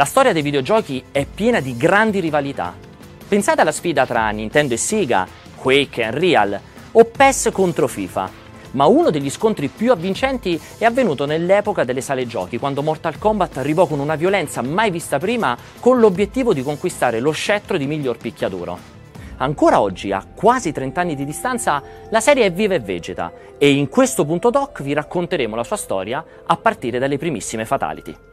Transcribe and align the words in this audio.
La 0.00 0.06
storia 0.06 0.32
dei 0.32 0.40
videogiochi 0.40 1.04
è 1.12 1.26
piena 1.26 1.60
di 1.60 1.76
grandi 1.76 2.20
rivalità. 2.20 2.74
Pensate 3.28 3.60
alla 3.60 3.70
sfida 3.70 4.06
tra 4.06 4.30
Nintendo 4.30 4.72
e 4.72 4.78
Sega, 4.78 5.28
Quake 5.54 6.04
e 6.04 6.10
Real 6.10 6.58
o 6.92 7.04
PES 7.04 7.50
contro 7.52 7.86
FIFA. 7.86 8.30
Ma 8.70 8.86
uno 8.86 9.10
degli 9.10 9.28
scontri 9.28 9.68
più 9.68 9.92
avvincenti 9.92 10.58
è 10.78 10.86
avvenuto 10.86 11.26
nell'epoca 11.26 11.84
delle 11.84 12.00
sale 12.00 12.26
giochi, 12.26 12.58
quando 12.58 12.80
Mortal 12.80 13.18
Kombat 13.18 13.58
arrivò 13.58 13.86
con 13.86 13.98
una 13.98 14.14
violenza 14.14 14.62
mai 14.62 14.90
vista 14.90 15.18
prima 15.18 15.54
con 15.80 16.00
l'obiettivo 16.00 16.54
di 16.54 16.62
conquistare 16.62 17.20
lo 17.20 17.32
scettro 17.32 17.76
di 17.76 17.86
miglior 17.86 18.16
picchiaduro. 18.16 18.78
Ancora 19.36 19.82
oggi, 19.82 20.12
a 20.12 20.24
quasi 20.34 20.72
30 20.72 20.98
anni 20.98 21.14
di 21.14 21.26
distanza, 21.26 21.82
la 22.08 22.20
serie 22.20 22.46
è 22.46 22.52
viva 22.52 22.72
e 22.72 22.80
vegeta 22.80 23.30
e 23.58 23.70
in 23.70 23.90
questo 23.90 24.24
punto 24.24 24.48
doc 24.48 24.80
vi 24.80 24.94
racconteremo 24.94 25.54
la 25.54 25.64
sua 25.64 25.76
storia 25.76 26.24
a 26.46 26.56
partire 26.56 26.98
dalle 26.98 27.18
primissime 27.18 27.66
fatality. 27.66 28.28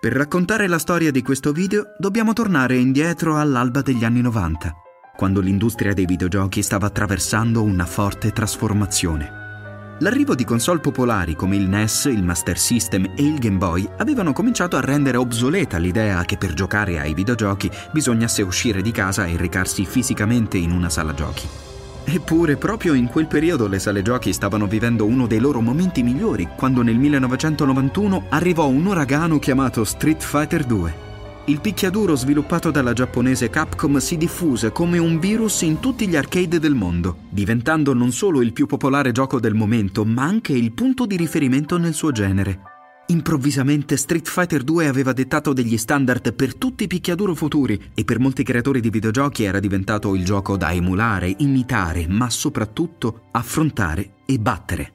Per 0.00 0.12
raccontare 0.12 0.68
la 0.68 0.78
storia 0.78 1.10
di 1.10 1.22
questo 1.22 1.50
video 1.50 1.94
dobbiamo 1.98 2.32
tornare 2.32 2.76
indietro 2.76 3.36
all'alba 3.36 3.82
degli 3.82 4.04
anni 4.04 4.20
90, 4.20 4.72
quando 5.16 5.40
l'industria 5.40 5.92
dei 5.92 6.06
videogiochi 6.06 6.62
stava 6.62 6.86
attraversando 6.86 7.64
una 7.64 7.84
forte 7.84 8.30
trasformazione. 8.30 9.96
L'arrivo 9.98 10.36
di 10.36 10.44
console 10.44 10.78
popolari 10.78 11.34
come 11.34 11.56
il 11.56 11.68
NES, 11.68 12.04
il 12.04 12.22
Master 12.22 12.56
System 12.56 13.12
e 13.16 13.24
il 13.24 13.40
Game 13.40 13.56
Boy 13.56 13.88
avevano 13.96 14.32
cominciato 14.32 14.76
a 14.76 14.80
rendere 14.80 15.16
obsoleta 15.16 15.78
l'idea 15.78 16.22
che 16.22 16.36
per 16.36 16.54
giocare 16.54 17.00
ai 17.00 17.12
videogiochi 17.12 17.68
bisognasse 17.90 18.42
uscire 18.42 18.82
di 18.82 18.92
casa 18.92 19.26
e 19.26 19.36
recarsi 19.36 19.84
fisicamente 19.84 20.58
in 20.58 20.70
una 20.70 20.90
sala 20.90 21.12
giochi. 21.12 21.67
Eppure, 22.10 22.56
proprio 22.56 22.94
in 22.94 23.08
quel 23.08 23.26
periodo 23.26 23.66
le 23.66 23.78
sale 23.78 24.00
giochi 24.00 24.32
stavano 24.32 24.66
vivendo 24.66 25.04
uno 25.04 25.26
dei 25.26 25.38
loro 25.38 25.60
momenti 25.60 26.02
migliori, 26.02 26.48
quando 26.56 26.80
nel 26.80 26.96
1991 26.96 28.24
arrivò 28.30 28.66
un 28.66 28.86
uragano 28.86 29.38
chiamato 29.38 29.84
Street 29.84 30.22
Fighter 30.22 30.64
2. 30.64 31.06
Il 31.44 31.60
picchiaduro 31.60 32.16
sviluppato 32.16 32.70
dalla 32.70 32.94
giapponese 32.94 33.50
Capcom 33.50 33.98
si 33.98 34.16
diffuse 34.16 34.72
come 34.72 34.96
un 34.96 35.18
virus 35.18 35.60
in 35.60 35.80
tutti 35.80 36.08
gli 36.08 36.16
arcade 36.16 36.58
del 36.58 36.74
mondo, 36.74 37.18
diventando 37.28 37.92
non 37.92 38.10
solo 38.10 38.40
il 38.40 38.54
più 38.54 38.64
popolare 38.64 39.12
gioco 39.12 39.38
del 39.38 39.54
momento, 39.54 40.02
ma 40.06 40.22
anche 40.22 40.54
il 40.54 40.72
punto 40.72 41.04
di 41.04 41.16
riferimento 41.16 41.76
nel 41.76 41.92
suo 41.92 42.10
genere. 42.10 42.67
Improvvisamente 43.10 43.96
Street 43.96 44.28
Fighter 44.28 44.62
2 44.62 44.86
aveva 44.86 45.14
dettato 45.14 45.54
degli 45.54 45.78
standard 45.78 46.34
per 46.34 46.54
tutti 46.54 46.84
i 46.84 46.86
picchiaduro 46.86 47.34
futuri 47.34 47.92
e 47.94 48.04
per 48.04 48.18
molti 48.18 48.42
creatori 48.42 48.80
di 48.80 48.90
videogiochi 48.90 49.44
era 49.44 49.60
diventato 49.60 50.14
il 50.14 50.26
gioco 50.26 50.58
da 50.58 50.72
emulare, 50.74 51.34
imitare, 51.38 52.06
ma 52.06 52.28
soprattutto 52.28 53.22
affrontare 53.30 54.16
e 54.26 54.38
battere. 54.38 54.92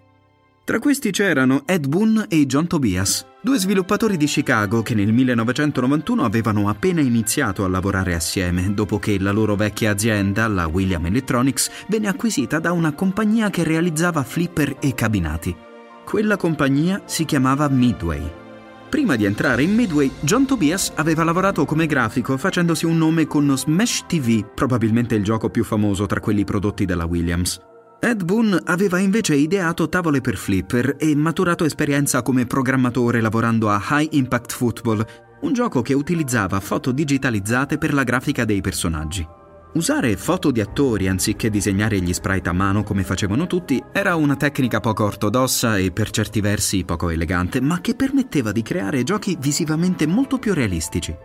Tra 0.64 0.78
questi 0.78 1.10
c'erano 1.10 1.64
Ed 1.66 1.88
Boon 1.88 2.28
e 2.30 2.46
John 2.46 2.68
Tobias, 2.68 3.26
due 3.42 3.58
sviluppatori 3.58 4.16
di 4.16 4.28
Chicago 4.28 4.84
che 4.84 4.94
nel 4.94 5.12
1991 5.12 6.24
avevano 6.24 6.70
appena 6.70 7.02
iniziato 7.02 7.66
a 7.66 7.68
lavorare 7.68 8.14
assieme 8.14 8.76
dopo 8.76 9.00
che 9.00 9.20
la 9.20 9.32
loro 9.32 9.56
vecchia 9.56 9.90
azienda, 9.90 10.48
la 10.48 10.68
William 10.68 11.08
Electronics, 11.08 11.70
venne 11.88 12.10
acquisita 12.10 12.60
da 12.60 12.74
una 12.74 12.94
compagnia 12.94 13.50
che 13.50 13.64
realizzava 13.64 14.22
flipper 14.22 14.78
e 14.80 14.94
cabinati. 14.94 15.72
Quella 16.06 16.38
compagnia 16.38 17.02
si 17.06 17.26
chiamava 17.26 17.68
Midway. 17.70 18.42
Prima 18.90 19.16
di 19.16 19.26
entrare 19.26 19.64
in 19.64 19.74
Midway, 19.74 20.12
John 20.20 20.46
Tobias 20.46 20.92
aveva 20.96 21.24
lavorato 21.24 21.66
come 21.66 21.88
grafico 21.88 22.38
facendosi 22.38 22.86
un 22.86 22.98
nome 22.98 23.26
con 23.26 23.58
Smash 23.58 24.06
TV, 24.06 24.46
probabilmente 24.54 25.16
il 25.16 25.24
gioco 25.24 25.50
più 25.50 25.64
famoso 25.64 26.06
tra 26.06 26.20
quelli 26.20 26.44
prodotti 26.44 26.86
dalla 26.86 27.06
Williams. 27.06 27.60
Ed 28.00 28.24
Boon 28.24 28.60
aveva 28.66 29.00
invece 29.00 29.34
ideato 29.34 29.90
tavole 29.90 30.22
per 30.22 30.36
flipper 30.36 30.98
e 31.00 31.16
maturato 31.16 31.64
esperienza 31.66 32.22
come 32.22 32.46
programmatore 32.46 33.20
lavorando 33.20 33.70
a 33.70 33.82
High 33.82 34.14
Impact 34.14 34.52
Football, 34.52 35.06
un 35.42 35.54
gioco 35.54 35.82
che 35.82 35.94
utilizzava 35.94 36.60
foto 36.60 36.92
digitalizzate 36.92 37.80
per 37.80 37.94
la 37.94 38.04
grafica 38.04 38.46
dei 38.46 38.62
personaggi. 38.62 39.26
Usare 39.74 40.16
foto 40.18 40.52
di 40.52 40.62
attori 40.62 41.08
anziché 41.08 41.50
disegnare 41.50 42.00
gli 42.00 42.14
sprite 42.14 42.48
a 42.48 42.54
mano 42.54 42.84
come 42.84 43.04
facevano 43.04 43.48
tutti 43.48 43.84
era 43.92 44.16
una 44.16 44.36
tecnica 44.36 44.80
poco 44.80 45.04
ortodossa 45.04 45.78
e 45.78 45.92
per 45.92 46.12
certi 46.12 46.42
versi 46.42 46.84
poco 46.84 47.10
elegante, 47.10 47.60
ma 47.60 47.82
che 47.82 47.96
permetteva 47.96 48.52
di 48.52 48.62
creare 48.62 49.02
giochi 49.02 49.36
visivamente 49.40 50.06
molto 50.06 50.38
più 50.38 50.54
realistici. 50.54 51.16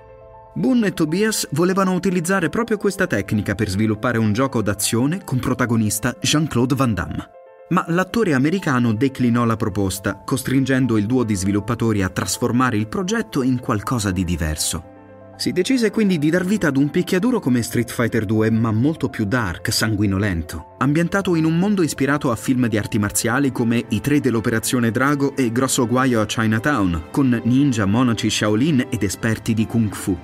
Boone 0.54 0.86
e 0.86 0.94
Tobias 0.94 1.46
volevano 1.50 1.92
utilizzare 1.92 2.48
proprio 2.48 2.78
questa 2.78 3.06
tecnica 3.06 3.54
per 3.54 3.68
sviluppare 3.68 4.16
un 4.16 4.32
gioco 4.32 4.62
d'azione 4.62 5.22
con 5.24 5.38
protagonista 5.40 6.16
Jean-Claude 6.18 6.74
Van 6.74 6.94
Damme. 6.94 7.30
Ma 7.68 7.84
l'attore 7.88 8.32
americano 8.32 8.94
declinò 8.94 9.44
la 9.44 9.56
proposta, 9.56 10.22
costringendo 10.24 10.96
il 10.96 11.04
duo 11.04 11.22
di 11.22 11.34
sviluppatori 11.34 12.02
a 12.02 12.08
trasformare 12.08 12.78
il 12.78 12.88
progetto 12.88 13.42
in 13.42 13.60
qualcosa 13.60 14.10
di 14.10 14.24
diverso. 14.24 14.96
Si 15.38 15.52
decise 15.52 15.92
quindi 15.92 16.18
di 16.18 16.30
dar 16.30 16.44
vita 16.44 16.66
ad 16.66 16.76
un 16.76 16.90
picchiaduro 16.90 17.38
come 17.38 17.62
Street 17.62 17.92
Fighter 17.92 18.24
2, 18.24 18.50
ma 18.50 18.72
molto 18.72 19.08
più 19.08 19.24
dark, 19.24 19.72
sanguinolento, 19.72 20.74
ambientato 20.78 21.36
in 21.36 21.44
un 21.44 21.56
mondo 21.56 21.84
ispirato 21.84 22.32
a 22.32 22.36
film 22.36 22.66
di 22.66 22.76
arti 22.76 22.98
marziali 22.98 23.52
come 23.52 23.84
I 23.90 24.00
tre 24.00 24.18
dell'Operazione 24.18 24.90
Drago 24.90 25.36
e 25.36 25.52
Grosso 25.52 25.86
Guaio 25.86 26.20
a 26.20 26.26
Chinatown, 26.26 27.04
con 27.12 27.40
ninja, 27.44 27.86
monaci 27.86 28.28
Shaolin 28.28 28.88
ed 28.90 29.04
esperti 29.04 29.54
di 29.54 29.64
Kung 29.64 29.94
Fu. 29.94 30.18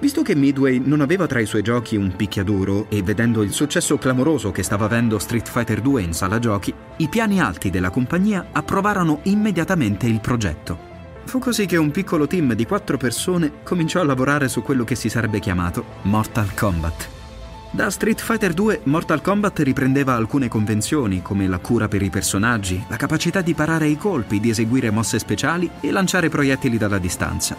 Visto 0.00 0.22
che 0.22 0.34
Midway 0.34 0.80
non 0.82 1.02
aveva 1.02 1.26
tra 1.26 1.40
i 1.40 1.46
suoi 1.46 1.60
giochi 1.60 1.96
un 1.96 2.16
picchiaduro 2.16 2.88
e 2.88 3.02
vedendo 3.02 3.42
il 3.42 3.52
successo 3.52 3.98
clamoroso 3.98 4.52
che 4.52 4.62
stava 4.62 4.86
avendo 4.86 5.18
Street 5.18 5.50
Fighter 5.50 5.82
2 5.82 6.00
in 6.00 6.14
sala 6.14 6.38
giochi, 6.38 6.72
i 6.96 7.08
piani 7.08 7.42
alti 7.42 7.68
della 7.68 7.90
compagnia 7.90 8.46
approvarono 8.52 9.20
immediatamente 9.24 10.06
il 10.06 10.20
progetto. 10.20 10.95
Fu 11.26 11.40
così 11.40 11.66
che 11.66 11.76
un 11.76 11.90
piccolo 11.90 12.28
team 12.28 12.54
di 12.54 12.64
quattro 12.64 12.96
persone 12.96 13.54
cominciò 13.64 14.00
a 14.00 14.04
lavorare 14.04 14.48
su 14.48 14.62
quello 14.62 14.84
che 14.84 14.94
si 14.94 15.08
sarebbe 15.08 15.40
chiamato 15.40 15.84
Mortal 16.02 16.54
Kombat. 16.54 17.08
Da 17.72 17.90
Street 17.90 18.20
Fighter 18.20 18.54
2 18.54 18.82
Mortal 18.84 19.20
Kombat 19.20 19.58
riprendeva 19.58 20.14
alcune 20.14 20.46
convenzioni 20.46 21.22
come 21.22 21.48
la 21.48 21.58
cura 21.58 21.88
per 21.88 22.00
i 22.00 22.10
personaggi, 22.10 22.82
la 22.88 22.96
capacità 22.96 23.40
di 23.40 23.54
parare 23.54 23.88
i 23.88 23.98
colpi, 23.98 24.38
di 24.38 24.50
eseguire 24.50 24.90
mosse 24.90 25.18
speciali 25.18 25.68
e 25.80 25.90
lanciare 25.90 26.28
proiettili 26.28 26.78
dalla 26.78 26.98
distanza. 26.98 27.56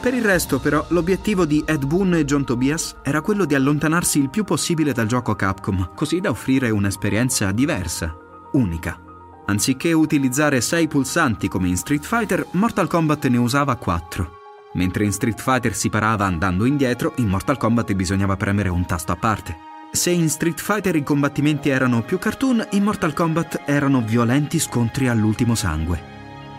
Per 0.00 0.14
il 0.14 0.24
resto 0.24 0.58
però 0.58 0.82
l'obiettivo 0.88 1.44
di 1.44 1.62
Ed 1.66 1.84
Boon 1.84 2.14
e 2.14 2.24
John 2.24 2.46
Tobias 2.46 2.96
era 3.02 3.20
quello 3.20 3.44
di 3.44 3.54
allontanarsi 3.54 4.18
il 4.18 4.30
più 4.30 4.44
possibile 4.44 4.94
dal 4.94 5.06
gioco 5.06 5.34
Capcom, 5.36 5.90
così 5.94 6.20
da 6.20 6.30
offrire 6.30 6.70
un'esperienza 6.70 7.52
diversa, 7.52 8.16
unica. 8.52 9.09
Anziché 9.50 9.92
utilizzare 9.92 10.60
6 10.60 10.86
pulsanti 10.86 11.48
come 11.48 11.66
in 11.66 11.76
Street 11.76 12.04
Fighter, 12.04 12.46
Mortal 12.52 12.86
Kombat 12.86 13.26
ne 13.26 13.36
usava 13.36 13.74
4. 13.74 14.38
Mentre 14.74 15.04
in 15.04 15.10
Street 15.10 15.40
Fighter 15.40 15.74
si 15.74 15.88
parava 15.88 16.24
andando 16.24 16.66
indietro, 16.66 17.14
in 17.16 17.26
Mortal 17.26 17.56
Kombat 17.56 17.92
bisognava 17.94 18.36
premere 18.36 18.68
un 18.68 18.86
tasto 18.86 19.10
a 19.10 19.16
parte. 19.16 19.56
Se 19.90 20.10
in 20.10 20.28
Street 20.28 20.60
Fighter 20.60 20.94
i 20.94 21.02
combattimenti 21.02 21.68
erano 21.68 22.02
più 22.02 22.18
cartoon, 22.18 22.64
in 22.70 22.84
Mortal 22.84 23.12
Kombat 23.12 23.62
erano 23.64 24.02
violenti 24.02 24.60
scontri 24.60 25.08
all'ultimo 25.08 25.56
sangue. 25.56 26.00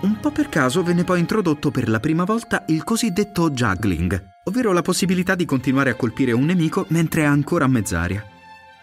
Un 0.02 0.20
po' 0.20 0.32
per 0.32 0.50
caso 0.50 0.84
venne 0.84 1.06
poi 1.06 1.22
introdotto 1.22 1.72
per 1.72 1.88
la 1.88 2.02
prima 2.02 2.26
volta 2.26 2.66
il 2.68 2.84
cosiddetto 2.84 3.52
juggling, 3.52 4.22
ovvero 4.44 4.74
la 4.74 4.82
possibilità 4.82 5.36
di 5.36 5.46
continuare 5.46 5.92
a 5.92 5.96
colpire 5.96 6.34
un 6.34 6.44
nemico 6.44 6.86
mentre 6.90 7.22
è 7.22 7.26
ancora 7.26 7.64
a 7.64 7.70
mezz'aria. 7.70 8.31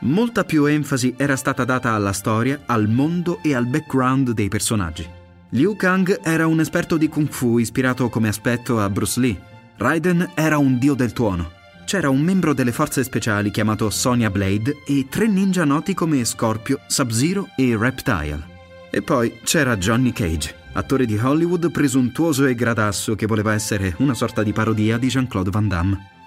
Molta 0.00 0.44
più 0.44 0.64
enfasi 0.66 1.14
era 1.16 1.34
stata 1.34 1.64
data 1.64 1.92
alla 1.92 2.12
storia, 2.12 2.60
al 2.66 2.88
mondo 2.88 3.40
e 3.42 3.54
al 3.54 3.66
background 3.66 4.30
dei 4.30 4.48
personaggi. 4.48 5.04
Liu 5.50 5.74
Kang 5.74 6.20
era 6.22 6.46
un 6.46 6.60
esperto 6.60 6.96
di 6.96 7.08
kung 7.08 7.28
fu 7.28 7.58
ispirato 7.58 8.08
come 8.08 8.28
aspetto 8.28 8.78
a 8.80 8.88
Bruce 8.88 9.18
Lee. 9.18 9.40
Raiden 9.76 10.32
era 10.34 10.58
un 10.58 10.78
dio 10.78 10.94
del 10.94 11.12
tuono. 11.12 11.50
C'era 11.84 12.10
un 12.10 12.20
membro 12.20 12.52
delle 12.52 12.70
forze 12.70 13.02
speciali 13.02 13.50
chiamato 13.50 13.90
Sonya 13.90 14.30
Blade 14.30 14.82
e 14.86 15.06
tre 15.08 15.26
ninja 15.26 15.64
noti 15.64 15.94
come 15.94 16.24
Scorpio, 16.24 16.80
Sub-Zero 16.86 17.48
e 17.56 17.76
Reptile. 17.76 18.56
E 18.90 19.02
poi 19.02 19.40
c'era 19.42 19.76
Johnny 19.76 20.12
Cage, 20.12 20.54
attore 20.74 21.06
di 21.06 21.16
Hollywood 21.16 21.70
presuntuoso 21.72 22.44
e 22.46 22.54
gradasso 22.54 23.16
che 23.16 23.26
voleva 23.26 23.52
essere 23.52 23.94
una 23.98 24.14
sorta 24.14 24.42
di 24.42 24.52
parodia 24.52 24.96
di 24.96 25.08
Jean-Claude 25.08 25.50
Van 25.50 25.66
Damme. 25.66 26.17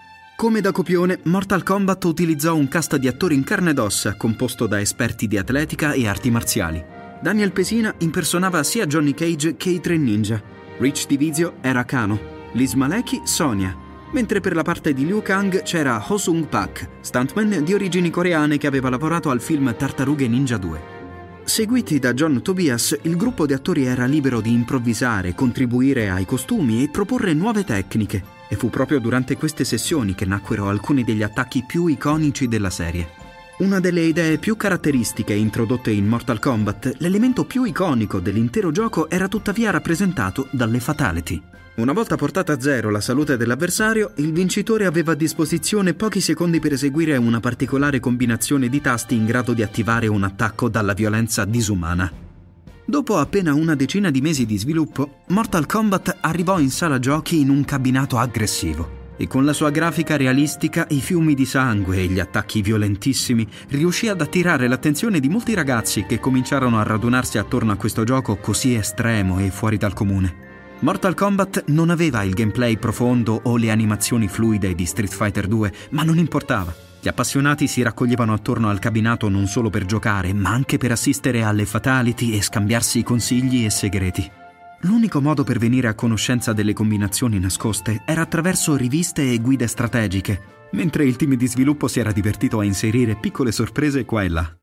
Come 0.42 0.60
da 0.60 0.72
copione, 0.72 1.20
Mortal 1.26 1.62
Kombat 1.62 2.04
utilizzò 2.06 2.56
un 2.56 2.68
cast 2.68 2.96
di 2.96 3.08
attori 3.08 3.36
in 3.36 3.44
carne 3.44 3.70
ed 3.70 3.78
ossa 3.78 4.16
composto 4.16 4.66
da 4.66 4.82
esperti 4.82 5.28
di 5.28 5.38
atletica 5.38 5.92
e 5.92 6.08
arti 6.08 6.32
marziali. 6.32 6.84
Daniel 7.22 7.52
Pesina 7.52 7.94
impersonava 8.00 8.64
sia 8.64 8.88
Johnny 8.88 9.14
Cage 9.14 9.56
che 9.56 9.70
i 9.70 9.80
tre 9.80 9.98
ninja. 9.98 10.42
Rich 10.80 11.06
Divizio 11.06 11.58
era 11.62 11.86
Kano, 11.86 12.20
Liz 12.54 12.74
Maleki 12.74 13.22
Sonia, 13.24 13.78
mentre 14.14 14.40
per 14.40 14.56
la 14.56 14.64
parte 14.64 14.96
di 14.96 15.06
Liu 15.06 15.22
Kang 15.22 15.62
c'era 15.62 16.04
Ho 16.08 16.18
Sung 16.18 16.48
Pak, 16.48 16.90
stuntman 17.02 17.64
di 17.64 17.76
origini 17.76 18.10
coreane 18.10 18.58
che 18.58 18.66
aveva 18.66 18.90
lavorato 18.90 19.30
al 19.30 19.42
film 19.42 19.76
Tartarughe 19.78 20.28
Ninja 20.28 20.58
2. 20.58 20.82
Seguiti 21.44 22.00
da 22.00 22.16
John 22.16 22.42
Tobias, 22.42 22.98
il 23.04 23.16
gruppo 23.16 23.46
di 23.46 23.54
attori 23.54 23.86
era 23.86 24.06
libero 24.06 24.42
di 24.42 24.52
improvvisare, 24.52 25.36
contribuire 25.36 26.10
ai 26.10 26.26
costumi 26.26 26.82
e 26.82 26.90
proporre 26.90 27.36
nuove 27.36 27.64
tecniche, 27.64 28.40
e 28.52 28.58
fu 28.58 28.70
proprio 28.70 29.00
durante 29.00 29.38
queste 29.38 29.64
sessioni 29.64 30.14
che 30.14 30.26
nacquero 30.26 30.68
alcuni 30.68 31.06
degli 31.06 31.24
attacchi 31.24 31.64
più 31.66 31.88
iconici 31.88 32.50
della 32.50 32.70
serie. 32.70 33.08
Una 33.60 33.80
delle 33.80 34.02
idee 34.02 34.40
più 34.40 34.58
caratteristiche 34.58 35.34
introdotte 35.34 35.90
in 35.90 36.06
Mortal 36.06 36.40
Kombat, 36.40 36.96
l'elemento 36.98 37.46
più 37.46 37.64
iconico 37.64 38.20
dell'intero 38.20 38.72
gioco 38.72 39.10
era 39.10 39.30
tuttavia 39.30 39.72
rappresentato 39.72 40.50
dalle 40.52 40.82
fatality. 40.82 41.42
Una 41.76 41.94
volta 41.94 42.18
portata 42.18 42.52
a 42.52 42.60
zero 42.60 42.90
la 42.90 43.00
salute 43.00 43.38
dell'avversario, 43.38 44.12
il 44.16 44.34
vincitore 44.34 44.86
aveva 44.86 45.14
a 45.14 45.16
disposizione 45.16 45.94
pochi 45.94 46.20
secondi 46.20 46.60
per 46.60 46.74
eseguire 46.74 47.16
una 47.16 47.40
particolare 47.40 48.02
combinazione 48.02 48.68
di 48.68 48.82
tasti 48.82 49.16
in 49.16 49.26
grado 49.26 49.54
di 49.54 49.64
attivare 49.64 50.08
un 50.08 50.24
attacco 50.24 50.68
dalla 50.68 50.94
violenza 50.94 51.46
disumana. 51.46 52.31
Dopo 52.86 53.18
appena 53.18 53.54
una 53.54 53.76
decina 53.76 54.10
di 54.10 54.22
mesi 54.22 54.46
di 54.46 54.58
sviluppo, 54.58 55.22
Mortal 55.28 55.66
Kombat 55.66 56.18
arrivò 56.22 56.60
in 56.60 56.72
sala 56.72 57.00
giochi 57.00 57.40
in 57.40 57.50
un 57.50 57.64
cabinato 57.64 58.18
aggressivo 58.18 59.00
e 59.22 59.28
con 59.28 59.46
la 59.46 59.54
sua 59.54 59.70
grafica 59.70 60.18
realistica, 60.18 60.88
i 60.90 61.00
fiumi 61.00 61.36
di 61.36 61.46
sangue 61.46 61.98
e 61.98 62.08
gli 62.08 62.20
attacchi 62.20 62.64
violentissimi 62.64 63.48
riuscì 63.68 64.08
ad 64.08 64.20
attirare 64.20 64.68
l'attenzione 64.68 65.20
di 65.20 65.30
molti 65.30 65.54
ragazzi 65.54 66.06
che 66.08 66.20
cominciarono 66.20 66.80
a 66.80 66.84
radunarsi 66.84 67.38
attorno 67.38 67.72
a 67.72 67.76
questo 67.76 68.04
gioco 68.04 68.38
così 68.38 68.74
estremo 68.74 69.38
e 69.38 69.52
fuori 69.52 69.78
dal 69.78 69.94
comune. 69.94 70.50
Mortal 70.80 71.14
Kombat 71.14 71.66
non 71.68 71.92
aveva 71.92 72.24
il 72.24 72.34
gameplay 72.34 72.78
profondo 72.78 73.40
o 73.44 73.58
le 73.58 73.70
animazioni 73.70 74.28
fluide 74.28 74.74
di 74.74 74.88
Street 74.88 75.14
Fighter 75.14 75.46
2, 75.46 75.72
ma 75.92 76.02
non 76.02 76.18
importava. 76.18 76.74
Gli 77.02 77.08
appassionati 77.08 77.66
si 77.66 77.82
raccoglievano 77.82 78.32
attorno 78.32 78.70
al 78.70 78.78
cabinato 78.78 79.28
non 79.28 79.48
solo 79.48 79.72
per 79.72 79.86
giocare, 79.86 80.34
ma 80.34 80.52
anche 80.52 80.78
per 80.78 80.92
assistere 80.92 81.42
alle 81.42 81.66
fatality 81.66 82.38
e 82.38 82.44
scambiarsi 82.44 83.02
consigli 83.02 83.66
e 83.66 83.72
segreti. 83.72 84.32
L'unico 84.82 85.20
modo 85.20 85.44
per 85.44 85.58
venire 85.58 85.88
a 85.88 85.96
conoscenza 85.96 86.54
delle 86.54 86.74
combinazioni 86.74 87.40
nascoste 87.40 88.04
era 88.06 88.22
attraverso 88.22 88.76
riviste 88.76 89.32
e 89.32 89.40
guide 89.40 89.66
strategiche, 89.66 90.68
mentre 90.74 91.04
il 91.06 91.16
team 91.16 91.34
di 91.34 91.48
sviluppo 91.48 91.88
si 91.88 92.00
era 92.00 92.12
divertito 92.12 92.60
a 92.60 92.64
inserire 92.64 93.16
piccole 93.16 93.52
sorprese 93.52 94.06
qua 94.06 94.22
e 94.22 94.30
là. 94.30 94.61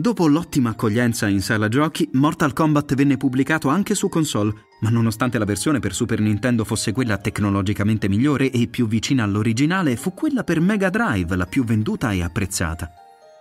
Dopo 0.00 0.28
l'ottima 0.28 0.70
accoglienza 0.70 1.28
in 1.28 1.42
sala 1.42 1.68
giochi, 1.68 2.08
Mortal 2.14 2.54
Kombat 2.54 2.94
venne 2.94 3.18
pubblicato 3.18 3.68
anche 3.68 3.94
su 3.94 4.08
console, 4.08 4.50
ma 4.80 4.88
nonostante 4.88 5.36
la 5.36 5.44
versione 5.44 5.78
per 5.78 5.92
Super 5.92 6.20
Nintendo 6.20 6.64
fosse 6.64 6.92
quella 6.92 7.18
tecnologicamente 7.18 8.08
migliore 8.08 8.50
e 8.50 8.66
più 8.68 8.88
vicina 8.88 9.24
all'originale, 9.24 9.96
fu 9.96 10.14
quella 10.14 10.42
per 10.42 10.58
Mega 10.58 10.88
Drive 10.88 11.36
la 11.36 11.44
più 11.44 11.64
venduta 11.64 12.12
e 12.12 12.22
apprezzata. 12.22 12.90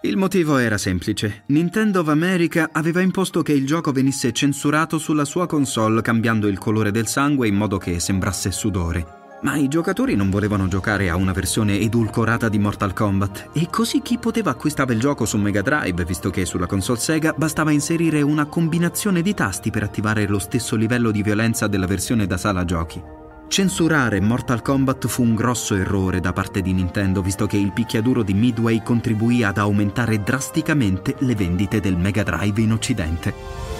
Il 0.01 0.17
motivo 0.17 0.57
era 0.57 0.77
semplice. 0.77 1.43
Nintendo 1.45 2.01
of 2.01 2.09
America 2.09 2.71
aveva 2.73 2.99
imposto 2.99 3.41
che 3.41 3.53
il 3.53 3.65
gioco 3.65 3.93
venisse 3.93 4.33
censurato 4.33 4.97
sulla 4.97 5.23
sua 5.23 5.47
console 5.47 6.01
cambiando 6.01 6.49
il 6.49 6.57
colore 6.57 6.91
del 6.91 7.07
sangue 7.07 7.47
in 7.47 7.55
modo 7.55 7.77
che 7.77 8.01
sembrasse 8.01 8.51
sudore. 8.51 9.18
Ma 9.41 9.55
i 9.55 9.69
giocatori 9.69 10.15
non 10.15 10.29
volevano 10.29 10.67
giocare 10.67 11.09
a 11.09 11.15
una 11.15 11.31
versione 11.31 11.79
edulcorata 11.79 12.49
di 12.49 12.59
Mortal 12.59 12.91
Kombat 12.91 13.51
e 13.53 13.67
così 13.69 14.01
chi 14.01 14.17
poteva 14.17 14.51
acquistava 14.51 14.91
il 14.91 14.99
gioco 14.99 15.25
su 15.25 15.37
Mega 15.37 15.61
Drive, 15.61 16.03
visto 16.03 16.29
che 16.29 16.43
sulla 16.43 16.65
console 16.65 16.99
Sega 16.99 17.31
bastava 17.31 17.71
inserire 17.71 18.21
una 18.21 18.45
combinazione 18.47 19.21
di 19.21 19.33
tasti 19.33 19.69
per 19.69 19.83
attivare 19.83 20.27
lo 20.27 20.39
stesso 20.39 20.75
livello 20.75 21.09
di 21.11 21.23
violenza 21.23 21.67
della 21.67 21.87
versione 21.87 22.27
da 22.27 22.35
sala 22.35 22.65
giochi. 22.65 23.01
Censurare 23.47 24.19
Mortal 24.19 24.61
Kombat 24.61 25.07
fu 25.07 25.23
un 25.23 25.35
grosso 25.35 25.73
errore 25.73 26.19
da 26.19 26.33
parte 26.33 26.61
di 26.61 26.73
Nintendo, 26.73 27.21
visto 27.21 27.47
che 27.47 27.57
il 27.57 27.71
picchiaduro 27.71 28.23
di 28.23 28.33
Midway 28.33 28.83
contribuì 28.83 29.43
ad 29.43 29.57
aumentare 29.57 30.21
drasticamente 30.21 31.15
le 31.19 31.33
vendite 31.33 31.79
del 31.79 31.95
Mega 31.95 32.23
Drive 32.23 32.59
in 32.59 32.73
Occidente. 32.73 33.78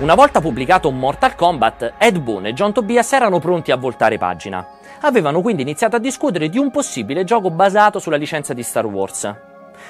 Una 0.00 0.14
volta 0.14 0.40
pubblicato 0.40 0.92
Mortal 0.92 1.34
Kombat, 1.34 1.94
Ed 1.98 2.20
Boon 2.20 2.46
e 2.46 2.52
John 2.52 2.72
Tobias 2.72 3.12
erano 3.12 3.40
pronti 3.40 3.72
a 3.72 3.76
voltare 3.76 4.16
pagina. 4.16 4.64
Avevano 5.00 5.40
quindi 5.40 5.62
iniziato 5.62 5.96
a 5.96 5.98
discutere 5.98 6.48
di 6.48 6.56
un 6.56 6.70
possibile 6.70 7.24
gioco 7.24 7.50
basato 7.50 7.98
sulla 7.98 8.16
licenza 8.16 8.54
di 8.54 8.62
Star 8.62 8.86
Wars. 8.86 9.34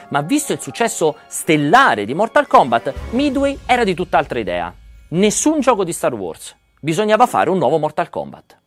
Ma 0.09 0.23
visto 0.23 0.55
il 0.55 0.63
successo 0.63 1.17
stellare 1.27 2.07
di 2.07 2.15
Mortal 2.15 2.47
Kombat, 2.47 2.95
Midway 3.11 3.59
era 3.67 3.85
di 3.85 3.93
tutt'altra 3.93 4.39
idea. 4.39 4.73
Nessun 5.09 5.61
gioco 5.61 5.85
di 5.85 5.93
Star 5.93 6.15
Wars. 6.15 6.57
Bisognava 6.81 7.27
fare 7.27 7.51
un 7.51 7.59
nuovo 7.59 7.77
Mortal 7.77 8.09
Kombat. 8.09 8.58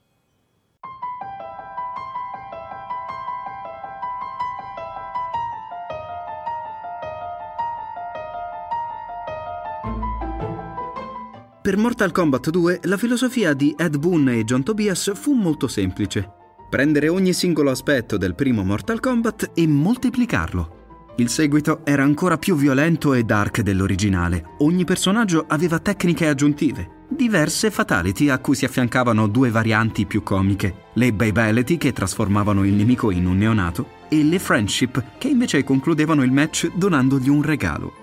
Per 11.62 11.78
Mortal 11.78 12.12
Kombat 12.12 12.50
2 12.50 12.80
la 12.86 12.98
filosofia 12.98 13.54
di 13.54 13.76
Ed 13.78 13.96
Boon 13.98 14.30
e 14.30 14.44
John 14.44 14.64
Tobias 14.64 15.12
fu 15.14 15.34
molto 15.34 15.68
semplice. 15.68 16.28
Prendere 16.68 17.08
ogni 17.08 17.34
singolo 17.34 17.70
aspetto 17.70 18.18
del 18.18 18.34
primo 18.34 18.64
Mortal 18.64 19.00
Kombat 19.00 19.52
e 19.54 19.68
moltiplicarlo. 19.68 21.14
Il 21.18 21.30
seguito 21.30 21.82
era 21.84 22.02
ancora 22.02 22.40
più 22.40 22.56
violento 22.56 23.14
e 23.14 23.22
dark 23.22 23.62
dell'originale. 23.62 24.44
Ogni 24.62 24.86
personaggio 24.86 25.46
aveva 25.48 25.78
tecniche 25.78 26.28
aggiuntive, 26.28 27.04
diverse 27.08 27.70
fatality 27.70 28.30
a 28.30 28.40
cui 28.40 28.56
si 28.56 28.66
affiancavano 28.66 29.28
due 29.28 29.52
varianti 29.52 30.08
più 30.08 30.24
comiche, 30.24 30.86
le 30.94 31.14
Babality 31.14 31.78
che 31.78 31.94
trasformavano 31.94 32.66
il 32.66 32.74
nemico 32.74 33.12
in 33.12 33.28
un 33.28 33.38
neonato 33.38 33.88
e 34.10 34.24
le 34.24 34.40
Friendship 34.40 35.20
che 35.20 35.28
invece 35.28 35.64
concludevano 35.64 36.24
il 36.24 36.32
match 36.32 36.72
donandogli 36.74 37.30
un 37.30 37.44
regalo. 37.44 38.01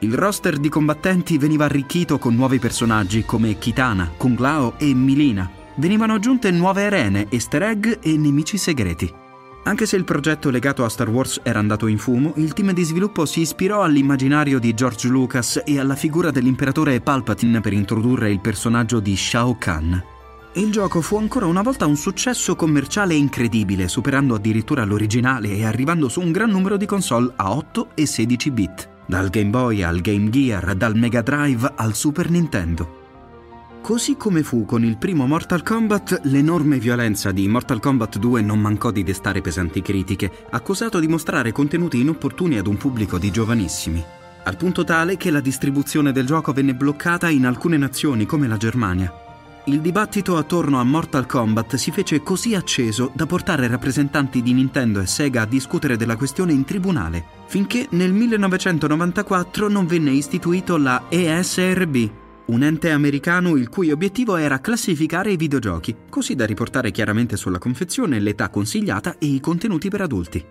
Il 0.00 0.14
roster 0.14 0.58
di 0.58 0.68
combattenti 0.68 1.38
veniva 1.38 1.64
arricchito 1.64 2.18
con 2.18 2.34
nuovi 2.34 2.58
personaggi 2.58 3.24
come 3.24 3.56
Kitana, 3.58 4.10
Kung 4.16 4.38
Lao 4.38 4.74
e 4.78 4.92
Milina. 4.92 5.50
Venivano 5.76 6.14
aggiunte 6.14 6.50
nuove 6.50 6.84
arene, 6.84 7.26
easter 7.30 7.62
egg 7.62 7.86
e 8.02 8.16
nemici 8.16 8.58
segreti. 8.58 9.12
Anche 9.66 9.86
se 9.86 9.96
il 9.96 10.04
progetto 10.04 10.50
legato 10.50 10.84
a 10.84 10.90
Star 10.90 11.08
Wars 11.08 11.40
era 11.42 11.58
andato 11.58 11.86
in 11.86 11.96
fumo, 11.96 12.34
il 12.36 12.52
team 12.52 12.72
di 12.72 12.82
sviluppo 12.82 13.24
si 13.24 13.40
ispirò 13.40 13.82
all'immaginario 13.82 14.58
di 14.58 14.74
George 14.74 15.08
Lucas 15.08 15.62
e 15.64 15.78
alla 15.78 15.96
figura 15.96 16.30
dell'imperatore 16.30 17.00
Palpatine 17.00 17.60
per 17.60 17.72
introdurre 17.72 18.30
il 18.30 18.40
personaggio 18.40 19.00
di 19.00 19.16
Shao 19.16 19.56
Kahn. 19.56 20.02
Il 20.56 20.70
gioco 20.70 21.00
fu 21.00 21.16
ancora 21.16 21.46
una 21.46 21.62
volta 21.62 21.86
un 21.86 21.96
successo 21.96 22.54
commerciale 22.56 23.14
incredibile, 23.14 23.88
superando 23.88 24.34
addirittura 24.34 24.84
l'originale 24.84 25.48
e 25.56 25.64
arrivando 25.64 26.08
su 26.10 26.20
un 26.20 26.30
gran 26.30 26.50
numero 26.50 26.76
di 26.76 26.84
console 26.84 27.32
a 27.36 27.52
8 27.52 27.88
e 27.94 28.06
16 28.06 28.50
bit 28.50 28.92
dal 29.06 29.30
Game 29.30 29.50
Boy 29.50 29.82
al 29.82 30.00
Game 30.00 30.30
Gear, 30.30 30.74
dal 30.74 30.96
Mega 30.96 31.22
Drive 31.22 31.72
al 31.76 31.94
Super 31.94 32.30
Nintendo. 32.30 33.02
Così 33.80 34.16
come 34.16 34.42
fu 34.42 34.64
con 34.64 34.82
il 34.82 34.96
primo 34.96 35.26
Mortal 35.26 35.62
Kombat, 35.62 36.22
l'enorme 36.24 36.78
violenza 36.78 37.32
di 37.32 37.46
Mortal 37.46 37.80
Kombat 37.80 38.18
2 38.18 38.40
non 38.40 38.58
mancò 38.58 38.90
di 38.90 39.02
destare 39.02 39.42
pesanti 39.42 39.82
critiche, 39.82 40.30
accusato 40.50 40.98
di 40.98 41.06
mostrare 41.06 41.52
contenuti 41.52 42.00
inopportuni 42.00 42.56
ad 42.56 42.66
un 42.66 42.78
pubblico 42.78 43.18
di 43.18 43.30
giovanissimi, 43.30 44.02
al 44.44 44.56
punto 44.56 44.84
tale 44.84 45.18
che 45.18 45.30
la 45.30 45.40
distribuzione 45.40 46.12
del 46.12 46.24
gioco 46.24 46.52
venne 46.52 46.74
bloccata 46.74 47.28
in 47.28 47.44
alcune 47.44 47.76
nazioni 47.76 48.24
come 48.24 48.48
la 48.48 48.56
Germania. 48.56 49.23
Il 49.66 49.80
dibattito 49.80 50.36
attorno 50.36 50.78
a 50.78 50.84
Mortal 50.84 51.24
Kombat 51.24 51.76
si 51.76 51.90
fece 51.90 52.22
così 52.22 52.54
acceso 52.54 53.10
da 53.14 53.24
portare 53.24 53.66
rappresentanti 53.66 54.42
di 54.42 54.52
Nintendo 54.52 55.00
e 55.00 55.06
Sega 55.06 55.40
a 55.40 55.46
discutere 55.46 55.96
della 55.96 56.16
questione 56.16 56.52
in 56.52 56.64
tribunale, 56.64 57.24
finché 57.46 57.86
nel 57.92 58.12
1994 58.12 59.68
non 59.68 59.86
venne 59.86 60.10
istituito 60.10 60.76
la 60.76 61.04
ESRB, 61.08 62.10
un 62.46 62.62
ente 62.62 62.90
americano 62.90 63.56
il 63.56 63.70
cui 63.70 63.90
obiettivo 63.90 64.36
era 64.36 64.60
classificare 64.60 65.32
i 65.32 65.38
videogiochi, 65.38 65.96
così 66.10 66.34
da 66.34 66.44
riportare 66.44 66.90
chiaramente 66.90 67.38
sulla 67.38 67.56
confezione 67.56 68.20
l'età 68.20 68.50
consigliata 68.50 69.16
e 69.18 69.24
i 69.24 69.40
contenuti 69.40 69.88
per 69.88 70.02
adulti. 70.02 70.44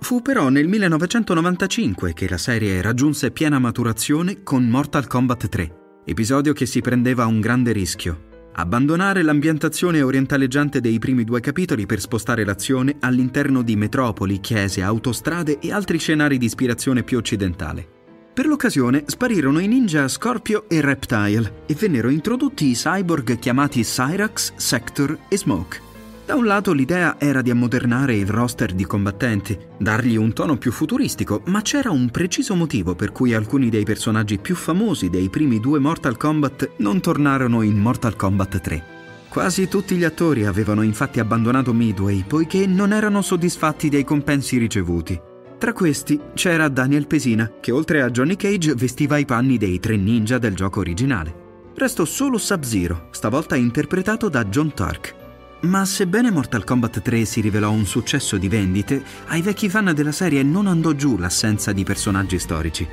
Fu 0.00 0.22
però 0.22 0.48
nel 0.48 0.68
1995 0.68 2.14
che 2.14 2.30
la 2.30 2.38
serie 2.38 2.80
raggiunse 2.80 3.30
piena 3.30 3.58
maturazione 3.58 4.42
con 4.42 4.66
Mortal 4.66 5.06
Kombat 5.06 5.48
3 5.48 5.80
episodio 6.04 6.52
che 6.52 6.66
si 6.66 6.80
prendeva 6.80 7.26
un 7.26 7.40
grande 7.40 7.72
rischio. 7.72 8.30
Abbandonare 8.54 9.22
l'ambientazione 9.22 10.02
orientaleggiante 10.02 10.80
dei 10.80 10.98
primi 10.98 11.24
due 11.24 11.40
capitoli 11.40 11.86
per 11.86 12.00
spostare 12.00 12.44
l'azione 12.44 12.96
all'interno 13.00 13.62
di 13.62 13.76
metropoli, 13.76 14.40
chiese, 14.40 14.82
autostrade 14.82 15.58
e 15.58 15.72
altri 15.72 15.98
scenari 15.98 16.36
di 16.36 16.46
ispirazione 16.46 17.02
più 17.02 17.16
occidentale. 17.16 18.00
Per 18.34 18.46
l'occasione 18.46 19.04
sparirono 19.06 19.58
i 19.58 19.66
ninja 19.66 20.08
Scorpio 20.08 20.68
e 20.68 20.80
Reptile 20.80 21.64
e 21.66 21.74
vennero 21.74 22.08
introdotti 22.08 22.70
i 22.70 22.74
cyborg 22.74 23.38
chiamati 23.38 23.82
Cyrax, 23.82 24.54
Sector 24.56 25.18
e 25.28 25.36
Smoke. 25.36 25.91
Da 26.24 26.36
un 26.36 26.46
lato 26.46 26.72
l'idea 26.72 27.16
era 27.18 27.42
di 27.42 27.50
ammodernare 27.50 28.14
il 28.14 28.28
roster 28.28 28.72
di 28.72 28.84
combattenti, 28.84 29.58
dargli 29.76 30.16
un 30.16 30.32
tono 30.32 30.56
più 30.56 30.70
futuristico, 30.70 31.42
ma 31.46 31.62
c'era 31.62 31.90
un 31.90 32.10
preciso 32.10 32.54
motivo 32.54 32.94
per 32.94 33.10
cui 33.10 33.34
alcuni 33.34 33.68
dei 33.70 33.82
personaggi 33.82 34.38
più 34.38 34.54
famosi 34.54 35.10
dei 35.10 35.28
primi 35.28 35.58
due 35.58 35.80
Mortal 35.80 36.16
Kombat 36.16 36.74
non 36.76 37.00
tornarono 37.00 37.62
in 37.62 37.76
Mortal 37.76 38.14
Kombat 38.14 38.60
3. 38.60 38.84
Quasi 39.28 39.66
tutti 39.66 39.96
gli 39.96 40.04
attori 40.04 40.44
avevano 40.44 40.82
infatti 40.82 41.18
abbandonato 41.18 41.72
Midway 41.72 42.22
poiché 42.24 42.66
non 42.66 42.92
erano 42.92 43.20
soddisfatti 43.20 43.88
dei 43.88 44.04
compensi 44.04 44.58
ricevuti. 44.58 45.20
Tra 45.58 45.72
questi 45.72 46.20
c'era 46.34 46.68
Daniel 46.68 47.06
Pesina, 47.06 47.50
che 47.60 47.72
oltre 47.72 48.02
a 48.02 48.10
Johnny 48.10 48.36
Cage 48.36 48.74
vestiva 48.74 49.16
i 49.16 49.24
panni 49.24 49.58
dei 49.58 49.80
tre 49.80 49.96
ninja 49.96 50.38
del 50.38 50.54
gioco 50.54 50.80
originale. 50.80 51.34
Restò 51.74 52.04
solo 52.04 52.38
Sub-Zero, 52.38 53.08
stavolta 53.10 53.56
interpretato 53.56 54.28
da 54.28 54.44
John 54.44 54.72
Turk. 54.74 55.21
Ma 55.62 55.84
sebbene 55.84 56.32
Mortal 56.32 56.64
Kombat 56.64 57.02
3 57.02 57.24
si 57.24 57.40
rivelò 57.40 57.70
un 57.70 57.86
successo 57.86 58.36
di 58.36 58.48
vendite, 58.48 59.00
ai 59.28 59.42
vecchi 59.42 59.68
fan 59.68 59.92
della 59.94 60.10
serie 60.10 60.42
non 60.42 60.66
andò 60.66 60.90
giù 60.92 61.16
l'assenza 61.16 61.72
di 61.72 61.84
personaggi 61.84 62.40
storici. 62.40 62.86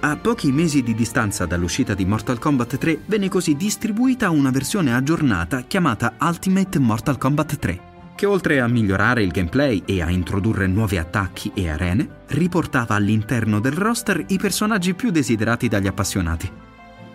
A 0.00 0.16
pochi 0.16 0.50
mesi 0.50 0.82
di 0.82 0.94
distanza 0.94 1.44
dall'uscita 1.44 1.92
di 1.92 2.06
Mortal 2.06 2.38
Kombat 2.38 2.78
3 2.78 3.00
venne 3.04 3.28
così 3.28 3.56
distribuita 3.56 4.30
una 4.30 4.50
versione 4.50 4.94
aggiornata 4.94 5.62
chiamata 5.62 6.14
Ultimate 6.20 6.78
Mortal 6.78 7.18
Kombat 7.18 7.58
3, 7.58 7.80
che 8.16 8.24
oltre 8.24 8.60
a 8.60 8.68
migliorare 8.68 9.22
il 9.22 9.30
gameplay 9.30 9.82
e 9.84 10.00
a 10.00 10.08
introdurre 10.08 10.66
nuovi 10.66 10.96
attacchi 10.96 11.50
e 11.52 11.68
arene, 11.68 12.08
riportava 12.28 12.94
all'interno 12.94 13.60
del 13.60 13.72
roster 13.72 14.24
i 14.28 14.38
personaggi 14.38 14.94
più 14.94 15.10
desiderati 15.10 15.68
dagli 15.68 15.88
appassionati. 15.88 16.67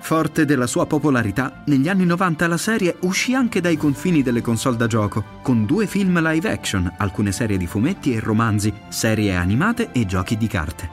Forte 0.03 0.43
della 0.43 0.67
sua 0.67 0.86
popolarità, 0.86 1.63
negli 1.67 1.88
anni 1.88 2.03
90 2.03 2.48
la 2.48 2.57
serie 2.57 2.98
uscì 3.03 3.33
anche 3.33 3.62
dai 3.62 3.77
confini 3.77 4.22
delle 4.22 4.41
console 4.41 4.75
da 4.75 4.86
gioco, 4.86 5.24
con 5.41 5.65
due 5.65 5.88
film 5.88 6.22
live 6.22 6.51
action, 6.51 6.93
alcune 6.98 7.31
serie 7.31 7.55
di 7.55 7.67
fumetti 7.67 8.13
e 8.13 8.19
romanzi, 8.19 8.74
serie 8.89 9.33
animate 9.33 9.93
e 9.93 10.05
giochi 10.05 10.36
di 10.36 10.48
carte. 10.48 10.89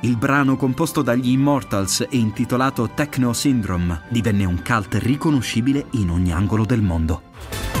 Il 0.00 0.16
brano 0.16 0.56
composto 0.56 1.02
dagli 1.02 1.28
Immortals 1.28 2.06
e 2.08 2.16
intitolato 2.16 2.88
Techno 2.94 3.34
Syndrome 3.34 4.00
divenne 4.08 4.46
un 4.46 4.62
cult 4.64 4.94
riconoscibile 4.94 5.84
in 5.90 6.08
ogni 6.08 6.32
angolo 6.32 6.64
del 6.64 6.80
mondo. 6.80 7.77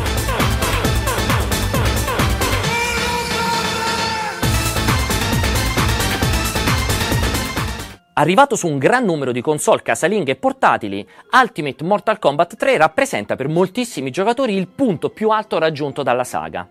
Arrivato 8.18 8.56
su 8.56 8.66
un 8.66 8.78
gran 8.78 9.04
numero 9.04 9.30
di 9.30 9.40
console 9.40 9.80
casalinghe 9.80 10.32
e 10.32 10.36
portatili, 10.36 11.06
Ultimate 11.40 11.84
Mortal 11.84 12.18
Kombat 12.18 12.56
3 12.56 12.76
rappresenta 12.76 13.36
per 13.36 13.46
moltissimi 13.46 14.10
giocatori 14.10 14.54
il 14.54 14.66
punto 14.66 15.10
più 15.10 15.30
alto 15.30 15.56
raggiunto 15.58 16.02
dalla 16.02 16.24
saga. 16.24 16.68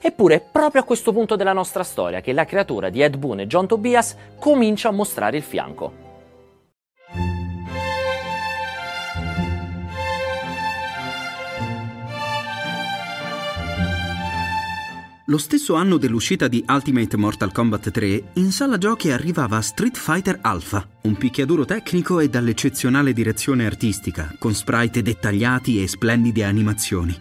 Eppure 0.00 0.34
è 0.34 0.40
proprio 0.40 0.82
a 0.82 0.84
questo 0.84 1.12
punto 1.12 1.36
della 1.36 1.52
nostra 1.52 1.84
storia 1.84 2.20
che 2.20 2.32
la 2.32 2.44
creatura 2.44 2.88
di 2.88 3.00
Ed 3.00 3.16
Boon 3.16 3.38
e 3.38 3.46
John 3.46 3.68
Tobias 3.68 4.16
comincia 4.40 4.88
a 4.88 4.92
mostrare 4.92 5.36
il 5.36 5.44
fianco. 5.44 6.07
Lo 15.30 15.36
stesso 15.36 15.74
anno 15.74 15.98
dell'uscita 15.98 16.48
di 16.48 16.64
Ultimate 16.66 17.18
Mortal 17.18 17.52
Kombat 17.52 17.90
3, 17.90 18.30
in 18.34 18.50
sala 18.50 18.78
giochi 18.78 19.10
arrivava 19.10 19.60
Street 19.60 19.94
Fighter 19.94 20.38
Alpha, 20.40 20.88
un 21.02 21.16
picchiaduro 21.16 21.66
tecnico 21.66 22.20
e 22.20 22.30
dall'eccezionale 22.30 23.12
direzione 23.12 23.66
artistica, 23.66 24.34
con 24.38 24.54
sprite 24.54 25.02
dettagliati 25.02 25.82
e 25.82 25.86
splendide 25.86 26.44
animazioni. 26.44 27.14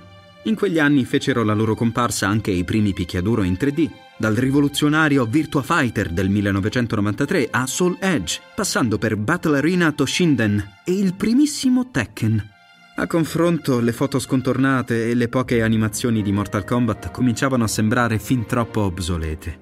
In 0.43 0.55
quegli 0.55 0.79
anni 0.79 1.03
fecero 1.03 1.43
la 1.43 1.53
loro 1.53 1.75
comparsa 1.75 2.29
anche 2.29 2.51
i 2.51 2.63
primi 2.63 2.93
picchiaduro 2.93 3.43
in 3.43 3.57
3D, 3.59 3.89
dal 4.17 4.35
rivoluzionario 4.35 5.25
Virtua 5.25 5.61
Fighter 5.61 6.09
del 6.09 6.29
1993 6.29 7.49
a 7.51 7.65
Soul 7.65 7.97
Edge, 7.99 8.39
passando 8.55 8.97
per 8.97 9.17
Battle 9.17 9.57
Arena 9.57 9.91
Toshinden 9.91 10.75
e 10.85 10.93
il 10.93 11.13
primissimo 11.13 11.91
Tekken. 11.91 12.55
A 12.99 13.05
confronto, 13.05 13.79
le 13.79 13.91
foto 13.91 14.17
scontornate 14.17 15.11
e 15.11 15.13
le 15.13 15.27
poche 15.27 15.61
animazioni 15.61 16.23
di 16.23 16.31
Mortal 16.31 16.65
Kombat 16.65 17.11
cominciavano 17.11 17.63
a 17.63 17.67
sembrare 17.67 18.17
fin 18.17 18.47
troppo 18.47 18.81
obsolete. 18.81 19.59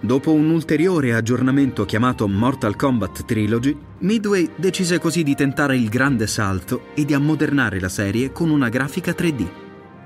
Dopo 0.00 0.32
un 0.32 0.48
ulteriore 0.48 1.12
aggiornamento 1.12 1.84
chiamato 1.84 2.26
Mortal 2.26 2.76
Kombat 2.76 3.26
Trilogy, 3.26 3.76
Midway 3.98 4.48
decise 4.56 4.98
così 4.98 5.22
di 5.22 5.34
tentare 5.34 5.76
il 5.76 5.90
grande 5.90 6.26
salto 6.26 6.86
e 6.94 7.04
di 7.04 7.12
ammodernare 7.12 7.78
la 7.78 7.90
serie 7.90 8.32
con 8.32 8.48
una 8.48 8.70
grafica 8.70 9.12
3D. 9.12 9.46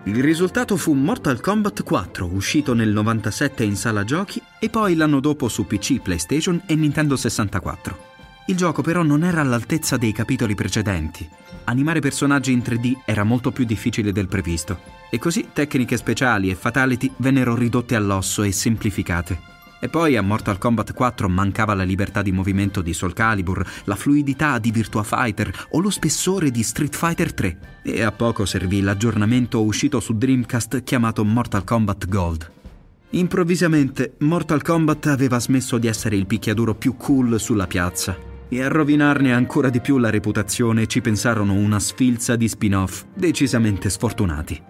Il 0.07 0.21
risultato 0.21 0.77
fu 0.77 0.93
Mortal 0.93 1.41
Kombat 1.41 1.85
4, 1.85 2.27
uscito 2.27 2.75
nel 2.75 2.91
97 2.91 3.63
in 3.63 3.77
sala 3.77 4.03
giochi 4.03 4.43
e 4.59 4.69
poi 4.71 4.97
l'anno 4.97 5.21
dopo 5.21 5.47
su 5.47 5.69
PC, 5.69 6.01
PlayStation 6.01 6.61
e 6.67 6.75
Nintendo 6.75 7.15
64. 7.15 8.14
Il 8.47 8.57
gioco 8.57 8.83
però 8.83 9.03
non 9.03 9.25
era 9.25 9.41
all'altezza 9.41 9.97
dei 9.97 10.13
capitoli 10.13 10.55
precedenti. 10.55 11.27
Animare 11.65 12.01
personaggi 12.01 12.53
in 12.53 12.59
3D 12.59 12.93
era 13.07 13.25
molto 13.25 13.51
più 13.51 13.65
difficile 13.65 14.13
del 14.13 14.29
previsto 14.29 14.79
e 15.09 15.19
così 15.19 15.49
tecniche 15.55 15.97
speciali 15.97 16.51
e 16.51 16.55
fatality 16.55 17.11
vennero 17.17 17.55
ridotte 17.55 17.95
all'osso 17.95 18.43
e 18.43 18.53
semplificate. 18.53 19.53
E 19.81 19.89
poi 19.89 20.19
a 20.19 20.23
Mortal 20.23 20.59
Kombat 20.59 20.93
4 20.93 21.27
mancava 21.29 21.73
la 21.73 21.85
libertà 21.85 22.21
di 22.21 22.33
movimento 22.33 22.83
di 22.83 22.93
Soul 22.93 23.15
Calibur, 23.15 23.67
la 23.85 23.97
fluidità 23.97 24.59
di 24.59 24.71
Virtua 24.71 25.05
Fighter 25.05 25.67
o 25.71 25.81
lo 25.81 25.89
spessore 25.89 26.51
di 26.51 26.63
Street 26.63 26.95
Fighter 26.95 27.33
3. 27.33 27.59
E 27.83 28.03
a 28.03 28.13
poco 28.13 28.45
servì 28.45 28.83
l'aggiornamento 28.83 29.63
uscito 29.63 30.01
su 30.01 30.19
Dreamcast 30.19 30.83
chiamato 30.83 31.25
Mortal 31.25 31.65
Kombat 31.65 32.09
Gold. 32.09 32.51
Improvvisamente 33.11 34.17
Mortal 34.19 34.61
Kombat 34.61 35.07
aveva 35.07 35.39
smesso 35.39 35.79
di 35.79 35.87
essere 35.87 36.17
il 36.17 36.27
picchiaduro 36.27 36.75
più 36.75 36.97
cool 36.97 37.41
sulla 37.41 37.67
piazza. 37.67 38.33
E 38.49 38.63
a 38.63 38.69
rovinarne 38.69 39.33
ancora 39.33 39.71
di 39.71 39.81
più 39.81 39.99
la 39.99 40.11
reputazione 40.11 40.87
ci 40.87 41.01
pensarono 41.01 41.55
una 41.55 41.81
sfilza 41.81 42.37
di 42.37 42.49
spin-off 42.49 43.05
decisamente 43.15 43.91
sfortunati. 43.91 44.61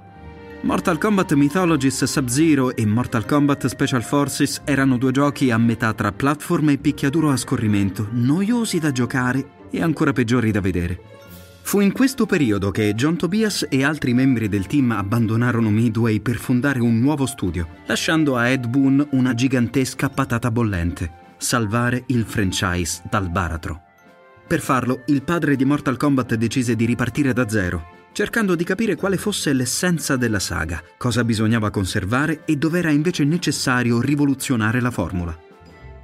Mortal 0.62 0.96
Kombat 0.96 1.34
Mythologies 1.34 2.04
Sub-Zero 2.04 2.74
e 2.74 2.86
Mortal 2.86 3.26
Kombat 3.26 3.66
Special 3.66 4.02
Forces 4.02 4.62
erano 4.64 4.96
due 4.96 5.12
giochi 5.12 5.50
a 5.50 5.58
metà 5.58 5.92
tra 5.92 6.10
platform 6.10 6.70
e 6.70 6.78
picchiaduro 6.78 7.30
a 7.30 7.36
scorrimento, 7.36 8.08
noiosi 8.12 8.78
da 8.78 8.90
giocare 8.90 9.46
e 9.70 9.82
ancora 9.82 10.14
peggiori 10.14 10.50
da 10.50 10.60
vedere. 10.60 11.00
Fu 11.60 11.80
in 11.80 11.92
questo 11.92 12.24
periodo 12.24 12.70
che 12.70 12.94
John 12.94 13.16
Tobias 13.16 13.66
e 13.68 13.84
altri 13.84 14.14
membri 14.14 14.48
del 14.48 14.66
team 14.66 14.92
abbandonarono 14.92 15.68
Midway 15.68 16.20
per 16.20 16.36
fondare 16.36 16.80
un 16.80 16.98
nuovo 16.98 17.26
studio, 17.26 17.68
lasciando 17.86 18.36
a 18.36 18.48
Ed 18.48 18.66
Boon 18.66 19.06
una 19.10 19.34
gigantesca 19.34 20.08
patata 20.08 20.50
bollente, 20.50 21.23
salvare 21.44 22.02
il 22.06 22.24
franchise 22.24 23.02
dal 23.08 23.30
baratro. 23.30 23.82
Per 24.46 24.60
farlo, 24.60 25.02
il 25.06 25.22
padre 25.22 25.54
di 25.54 25.64
Mortal 25.64 25.96
Kombat 25.96 26.34
decise 26.34 26.74
di 26.74 26.84
ripartire 26.84 27.32
da 27.32 27.48
zero 27.48 27.94
cercando 28.14 28.54
di 28.54 28.62
capire 28.62 28.94
quale 28.94 29.16
fosse 29.16 29.52
l'essenza 29.52 30.16
della 30.16 30.38
saga, 30.38 30.80
cosa 30.96 31.24
bisognava 31.24 31.70
conservare 31.70 32.42
e 32.44 32.56
dove 32.56 32.78
era 32.78 32.90
invece 32.90 33.24
necessario 33.24 34.00
rivoluzionare 34.00 34.80
la 34.80 34.92
formula. 34.92 35.36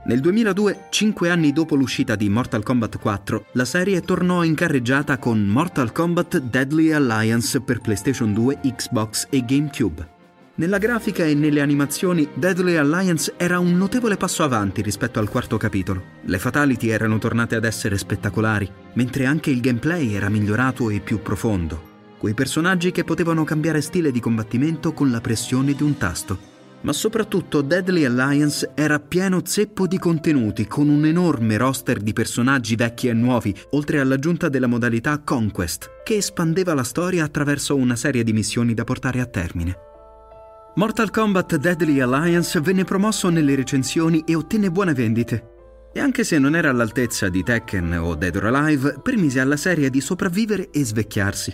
Nel 0.07 0.19
2002, 0.19 0.87
cinque 0.91 1.31
anni 1.31 1.53
dopo 1.53 1.77
l'uscita 1.77 2.17
di 2.17 2.29
Mortal 2.29 2.65
Kombat 2.65 2.99
4, 2.99 3.45
la 3.53 3.65
serie 3.65 4.01
tornò 4.01 4.43
in 4.43 4.57
carreggiata 4.57 5.19
con 5.19 5.47
Mortal 5.47 5.93
Kombat 5.93 6.39
Deadly 6.39 6.91
Alliance 6.91 7.61
per 7.61 7.81
PlayStation 7.81 8.35
2, 8.35 8.59
Xbox 8.61 9.29
e 9.31 9.45
GameCube. 9.45 10.19
Nella 10.61 10.77
grafica 10.77 11.25
e 11.25 11.33
nelle 11.33 11.63
animazioni, 11.63 12.29
Deadly 12.35 12.77
Alliance 12.77 13.33
era 13.39 13.59
un 13.59 13.79
notevole 13.79 14.19
passo 14.19 14.43
avanti 14.43 14.83
rispetto 14.83 15.19
al 15.19 15.31
quarto 15.31 15.57
capitolo. 15.57 16.19
Le 16.27 16.39
fatality 16.39 16.89
erano 16.89 17.17
tornate 17.17 17.55
ad 17.55 17.65
essere 17.65 17.97
spettacolari, 17.97 18.71
mentre 18.93 19.25
anche 19.25 19.49
il 19.49 19.63
gameplay 19.63 20.13
era 20.13 20.29
migliorato 20.29 20.91
e 20.91 21.01
più 21.01 21.23
profondo 21.23 21.89
quei 22.19 22.35
personaggi 22.35 22.91
che 22.91 23.05
potevano 23.05 23.45
cambiare 23.45 23.81
stile 23.81 24.11
di 24.11 24.21
combattimento 24.21 24.93
con 24.93 25.11
la 25.11 25.23
pressione 25.23 25.73
di 25.73 25.83
un 25.83 25.97
tasto. 25.97 26.39
Ma 26.83 26.93
soprattutto 26.93 27.63
Deadly 27.63 28.05
Alliance 28.05 28.73
era 28.75 29.01
pieno 29.01 29.41
zeppo 29.43 29.87
di 29.87 29.99
contenuti, 29.99 30.67
con 30.67 30.91
un 30.91 31.07
enorme 31.07 31.57
roster 31.57 32.01
di 32.01 32.13
personaggi 32.13 32.77
vecchi 32.77 33.09
e 33.09 33.15
nuovi, 33.15 33.57
oltre 33.71 34.01
all'aggiunta 34.01 34.51
della 34.51 34.67
modalità 34.67 35.19
Conquest, 35.21 36.03
che 36.05 36.17
espandeva 36.17 36.75
la 36.75 36.85
storia 36.85 37.25
attraverso 37.25 37.75
una 37.75 37.97
serie 37.97 38.23
di 38.23 38.35
missioni 38.35 38.75
da 38.75 38.85
portare 38.85 39.21
a 39.21 39.27
termine. 39.27 39.89
Mortal 40.77 41.11
Kombat 41.11 41.57
Deadly 41.57 41.99
Alliance 42.01 42.61
venne 42.61 42.85
promosso 42.85 43.29
nelle 43.29 43.57
recensioni 43.57 44.23
e 44.25 44.37
ottenne 44.37 44.71
buone 44.71 44.95
vendite. 44.95 45.49
E 45.93 45.99
anche 45.99 46.23
se 46.23 46.39
non 46.39 46.55
era 46.55 46.71
all'altezza 46.71 47.29
di 47.29 47.43
Tekken 47.43 47.99
o 47.99 48.15
Dead 48.15 48.37
or 48.37 48.47
Alive, 48.47 49.01
permise 49.03 49.41
alla 49.41 49.57
serie 49.57 49.91
di 49.91 50.01
sopravvivere 50.01 50.71
e 50.71 50.85
svecchiarsi. 50.85 51.53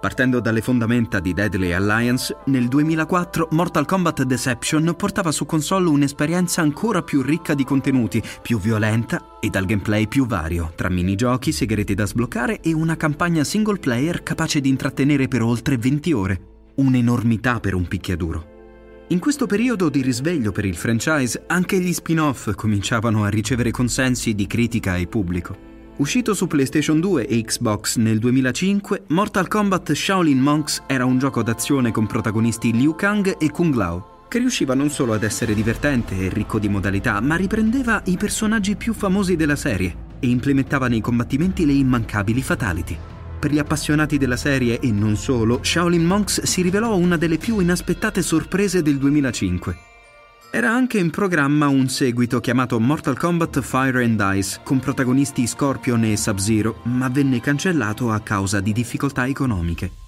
Partendo 0.00 0.38
dalle 0.38 0.60
fondamenta 0.60 1.18
di 1.18 1.32
Deadly 1.32 1.72
Alliance, 1.72 2.36
nel 2.46 2.68
2004 2.68 3.48
Mortal 3.50 3.86
Kombat 3.86 4.22
Deception 4.22 4.94
portava 4.96 5.32
su 5.32 5.46
console 5.46 5.88
un'esperienza 5.88 6.60
ancora 6.60 7.02
più 7.02 7.22
ricca 7.22 7.54
di 7.54 7.64
contenuti, 7.64 8.22
più 8.40 8.60
violenta 8.60 9.40
e 9.40 9.48
dal 9.48 9.64
gameplay 9.64 10.06
più 10.06 10.26
vario, 10.26 10.70
tra 10.76 10.88
minigiochi, 10.88 11.50
segreti 11.50 11.94
da 11.94 12.06
sbloccare 12.06 12.60
e 12.60 12.72
una 12.72 12.96
campagna 12.96 13.42
single 13.42 13.78
player 13.78 14.22
capace 14.22 14.60
di 14.60 14.68
intrattenere 14.68 15.26
per 15.26 15.42
oltre 15.42 15.76
20 15.76 16.12
ore. 16.12 16.53
Un'enormità 16.76 17.60
per 17.60 17.74
un 17.74 17.86
picchiaduro. 17.86 18.52
In 19.08 19.20
questo 19.20 19.46
periodo 19.46 19.88
di 19.88 20.02
risveglio 20.02 20.50
per 20.50 20.64
il 20.64 20.74
franchise, 20.74 21.44
anche 21.46 21.78
gli 21.78 21.92
spin-off 21.92 22.52
cominciavano 22.54 23.22
a 23.22 23.28
ricevere 23.28 23.70
consensi 23.70 24.34
di 24.34 24.46
critica 24.48 24.96
e 24.96 25.06
pubblico. 25.06 25.56
Uscito 25.98 26.34
su 26.34 26.48
PlayStation 26.48 26.98
2 26.98 27.28
e 27.28 27.40
Xbox 27.42 27.96
nel 27.98 28.18
2005, 28.18 29.04
Mortal 29.08 29.46
Kombat 29.46 29.92
Shaolin 29.92 30.40
Monks 30.40 30.82
era 30.88 31.04
un 31.04 31.18
gioco 31.18 31.44
d'azione 31.44 31.92
con 31.92 32.06
protagonisti 32.06 32.72
Liu 32.72 32.96
Kang 32.96 33.36
e 33.38 33.50
Kung 33.50 33.74
Lao, 33.74 34.24
che 34.26 34.38
riusciva 34.38 34.74
non 34.74 34.90
solo 34.90 35.12
ad 35.12 35.22
essere 35.22 35.54
divertente 35.54 36.18
e 36.18 36.28
ricco 36.28 36.58
di 36.58 36.68
modalità, 36.68 37.20
ma 37.20 37.36
riprendeva 37.36 38.02
i 38.06 38.16
personaggi 38.16 38.74
più 38.74 38.94
famosi 38.94 39.36
della 39.36 39.54
serie 39.54 39.94
e 40.18 40.26
implementava 40.26 40.88
nei 40.88 41.00
combattimenti 41.00 41.64
le 41.64 41.74
immancabili 41.74 42.42
fatality. 42.42 42.98
Per 43.44 43.52
gli 43.52 43.58
appassionati 43.58 44.16
della 44.16 44.38
serie 44.38 44.80
e 44.80 44.90
non 44.90 45.16
solo, 45.16 45.62
Shaolin 45.62 46.02
Monks 46.02 46.44
si 46.44 46.62
rivelò 46.62 46.96
una 46.96 47.18
delle 47.18 47.36
più 47.36 47.58
inaspettate 47.58 48.22
sorprese 48.22 48.80
del 48.80 48.96
2005. 48.96 49.76
Era 50.50 50.70
anche 50.70 50.96
in 50.96 51.10
programma 51.10 51.68
un 51.68 51.86
seguito 51.90 52.40
chiamato 52.40 52.80
Mortal 52.80 53.18
Kombat 53.18 53.60
Fire 53.60 54.02
and 54.02 54.18
Ice, 54.36 54.60
con 54.64 54.78
protagonisti 54.78 55.46
Scorpion 55.46 56.04
e 56.04 56.16
Sub-Zero, 56.16 56.80
ma 56.84 57.10
venne 57.10 57.40
cancellato 57.40 58.10
a 58.10 58.20
causa 58.20 58.60
di 58.60 58.72
difficoltà 58.72 59.26
economiche. 59.26 60.03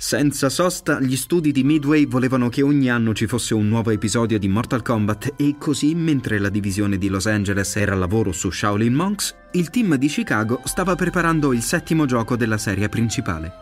Senza 0.00 0.48
sosta, 0.48 1.00
gli 1.00 1.16
studi 1.16 1.50
di 1.50 1.64
Midway 1.64 2.06
volevano 2.06 2.48
che 2.48 2.62
ogni 2.62 2.88
anno 2.88 3.12
ci 3.12 3.26
fosse 3.26 3.52
un 3.54 3.66
nuovo 3.66 3.90
episodio 3.90 4.38
di 4.38 4.46
Mortal 4.46 4.80
Kombat 4.80 5.34
e 5.36 5.56
così, 5.58 5.92
mentre 5.96 6.38
la 6.38 6.50
divisione 6.50 6.98
di 6.98 7.08
Los 7.08 7.26
Angeles 7.26 7.74
era 7.74 7.94
al 7.94 7.98
lavoro 7.98 8.30
su 8.30 8.48
Shaolin 8.48 8.94
Monks, 8.94 9.34
il 9.54 9.70
team 9.70 9.96
di 9.96 10.06
Chicago 10.06 10.60
stava 10.62 10.94
preparando 10.94 11.52
il 11.52 11.62
settimo 11.62 12.06
gioco 12.06 12.36
della 12.36 12.58
serie 12.58 12.88
principale. 12.88 13.52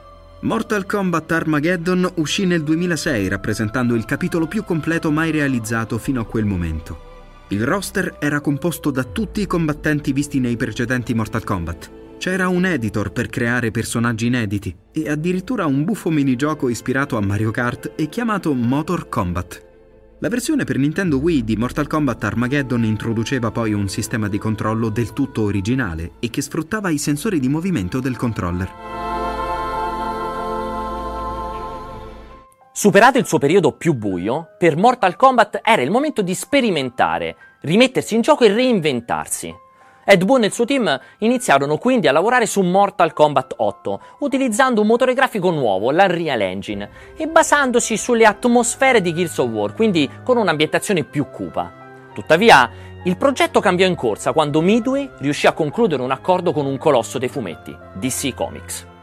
Mortal 0.41 0.85
Kombat 0.85 1.33
Armageddon 1.33 2.13
uscì 2.17 2.45
nel 2.45 2.63
2006 2.63 3.29
rappresentando 3.29 3.95
il 3.95 4.05
capitolo 4.05 4.47
più 4.47 4.63
completo 4.63 5.11
mai 5.11 5.31
realizzato 5.31 5.97
fino 5.97 6.21
a 6.21 6.27
quel 6.27 6.45
momento. 6.45 7.01
Il 7.49 7.65
roster 7.65 8.17
era 8.21 8.43
composto 8.43 8.91
da 8.91 9.05
tutti 9.05 9.41
i 9.41 9.47
combattenti 9.47 10.13
visti 10.13 10.39
nei 10.39 10.57
precedenti 10.57 11.15
Mortal 11.15 11.45
Kombat, 11.45 11.96
c'era 12.19 12.49
un 12.49 12.65
editor 12.65 13.13
per 13.13 13.29
creare 13.29 13.71
personaggi 13.71 14.27
inediti 14.27 14.75
e 14.93 15.09
addirittura 15.09 15.67
un 15.67 15.85
buffo 15.85 16.11
minigioco 16.11 16.69
ispirato 16.69 17.17
a 17.17 17.21
Mario 17.21 17.51
Kart 17.51 17.93
e 17.95 18.09
chiamato 18.09 18.53
Motor 18.55 19.09
Combat. 19.09 19.65
La 20.21 20.29
versione 20.29 20.65
per 20.65 20.79
Nintendo 20.79 21.19
Wii 21.19 21.45
di 21.45 21.57
Mortal 21.57 21.87
Kombat 21.87 22.25
Armageddon 22.25 22.85
introduceva 22.85 23.51
poi 23.51 23.75
un 23.75 23.87
sistema 23.89 24.29
di 24.29 24.39
controllo 24.39 24.89
del 24.89 25.13
tutto 25.13 25.43
originale 25.43 26.13
e 26.21 26.31
che 26.31 26.41
sfruttava 26.41 26.89
i 26.89 26.99
sensori 26.99 27.39
di 27.39 27.49
movimento 27.49 28.01
del 28.01 28.17
controller. 28.17 28.73
Superato 32.73 33.19
il 33.19 33.27
suo 33.27 33.39
periodo 33.39 33.73
più 33.73 33.95
buio, 33.95 34.49
per 34.59 34.77
Mortal 34.77 35.17
Kombat 35.17 35.61
era 35.63 35.83
il 35.83 35.91
momento 35.91 36.23
di 36.23 36.35
sperimentare, 36.35 37.37
rimettersi 37.63 38.15
in 38.15 38.23
gioco 38.23 38.45
e 38.45 38.53
reinventarsi. 38.53 39.65
Ed 40.09 40.23
Boon 40.23 40.45
e 40.45 40.47
il 40.47 40.53
suo 40.53 40.65
team 40.65 41.01
iniziarono 41.19 41.79
quindi 41.79 42.07
a 42.07 42.13
lavorare 42.13 42.47
su 42.47 42.63
Mortal 42.63 43.13
Kombat 43.13 43.55
8, 43.57 44.01
utilizzando 44.21 44.81
un 44.81 44.87
motore 44.87 45.15
grafico 45.15 45.51
nuovo, 45.51 45.91
l'Unreal 45.91 46.41
Engine, 46.43 46.89
e 47.17 47.27
basandosi 47.27 47.97
sulle 47.97 48.25
atmosfere 48.25 49.01
di 49.01 49.13
Gears 49.13 49.39
of 49.39 49.51
War, 49.51 49.75
quindi 49.75 50.09
con 50.23 50.37
un'ambientazione 50.37 51.03
più 51.03 51.29
cupa. 51.29 51.73
Tuttavia, 52.15 52.71
il 53.03 53.17
progetto 53.17 53.59
cambiò 53.59 53.85
in 53.85 53.97
corsa 53.97 54.33
quando 54.33 54.61
Midway 54.61 55.11
riuscì 55.19 55.49
a 55.49 55.53
concludere 55.53 56.03
un 56.03 56.13
accordo 56.13 56.53
con 56.53 56.67
un 56.67 56.79
colosso 56.79 57.19
dei 57.19 57.29
fumetti, 57.29 57.77
DC 57.95 58.33
Comics. 58.33 58.96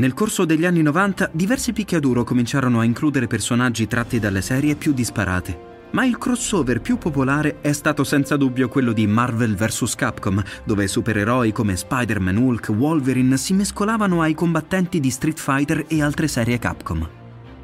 Nel 0.00 0.14
corso 0.14 0.46
degli 0.46 0.64
anni 0.64 0.80
90 0.80 1.28
diversi 1.34 1.74
picchiaduro 1.74 2.24
cominciarono 2.24 2.80
a 2.80 2.84
includere 2.84 3.26
personaggi 3.26 3.86
tratti 3.86 4.18
dalle 4.18 4.40
serie 4.40 4.74
più 4.74 4.94
disparate. 4.94 5.88
Ma 5.90 6.06
il 6.06 6.16
crossover 6.16 6.80
più 6.80 6.96
popolare 6.96 7.58
è 7.60 7.72
stato 7.72 8.02
senza 8.02 8.38
dubbio 8.38 8.70
quello 8.70 8.92
di 8.92 9.06
Marvel 9.06 9.54
vs. 9.54 9.94
Capcom, 9.96 10.42
dove 10.64 10.86
supereroi 10.86 11.52
come 11.52 11.76
Spider-Man, 11.76 12.38
Hulk, 12.38 12.68
Wolverine 12.70 13.36
si 13.36 13.52
mescolavano 13.52 14.22
ai 14.22 14.32
combattenti 14.32 15.00
di 15.00 15.10
Street 15.10 15.38
Fighter 15.38 15.84
e 15.86 16.00
altre 16.00 16.28
serie 16.28 16.58
Capcom. 16.58 17.06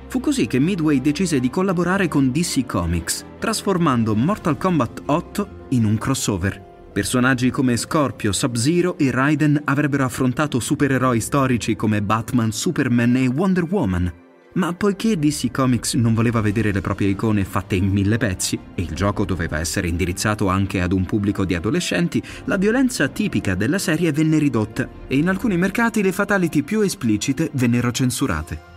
Fu 0.09 0.21
così 0.21 0.47
che 0.47 0.59
Midway 0.59 1.01
decise 1.01 1.41
di 1.41 1.49
collaborare 1.49 2.07
con 2.07 2.31
DC 2.31 2.67
Comics, 2.67 3.25
trasformando 3.39 4.15
Mortal 4.15 4.59
Kombat 4.59 5.05
8 5.07 5.49
in 5.71 5.87
un 5.87 5.97
crossover. 5.97 6.66
Personaggi 6.97 7.51
come 7.51 7.77
Scorpio, 7.77 8.33
Sub-Zero 8.33 8.97
e 8.97 9.11
Raiden 9.11 9.61
avrebbero 9.65 10.07
affrontato 10.07 10.59
supereroi 10.59 11.21
storici 11.21 11.77
come 11.77 12.01
Batman, 12.01 12.53
Superman 12.53 13.17
e 13.17 13.27
Wonder 13.27 13.65
Woman. 13.65 14.11
Ma 14.55 14.73
poiché 14.73 15.19
DC 15.19 15.51
Comics 15.51 15.93
non 15.93 16.15
voleva 16.15 16.41
vedere 16.41 16.73
le 16.73 16.81
proprie 16.81 17.09
icone 17.09 17.45
fatte 17.45 17.75
in 17.75 17.91
mille 17.91 18.17
pezzi 18.17 18.59
e 18.75 18.81
il 18.81 18.95
gioco 18.95 19.27
doveva 19.27 19.59
essere 19.59 19.89
indirizzato 19.89 20.49
anche 20.49 20.81
ad 20.81 20.93
un 20.93 21.05
pubblico 21.05 21.45
di 21.45 21.55
adolescenti, 21.55 22.23
la 22.45 22.57
violenza 22.57 23.09
tipica 23.09 23.55
della 23.55 23.79
serie 23.79 24.11
venne 24.11 24.39
ridotta 24.39 24.89
e 25.07 25.19
in 25.19 25.29
alcuni 25.29 25.59
mercati 25.59 26.03
le 26.03 26.13
fatality 26.13 26.63
più 26.63 26.81
esplicite 26.81 27.51
vennero 27.53 27.91
censurate. 27.91 28.76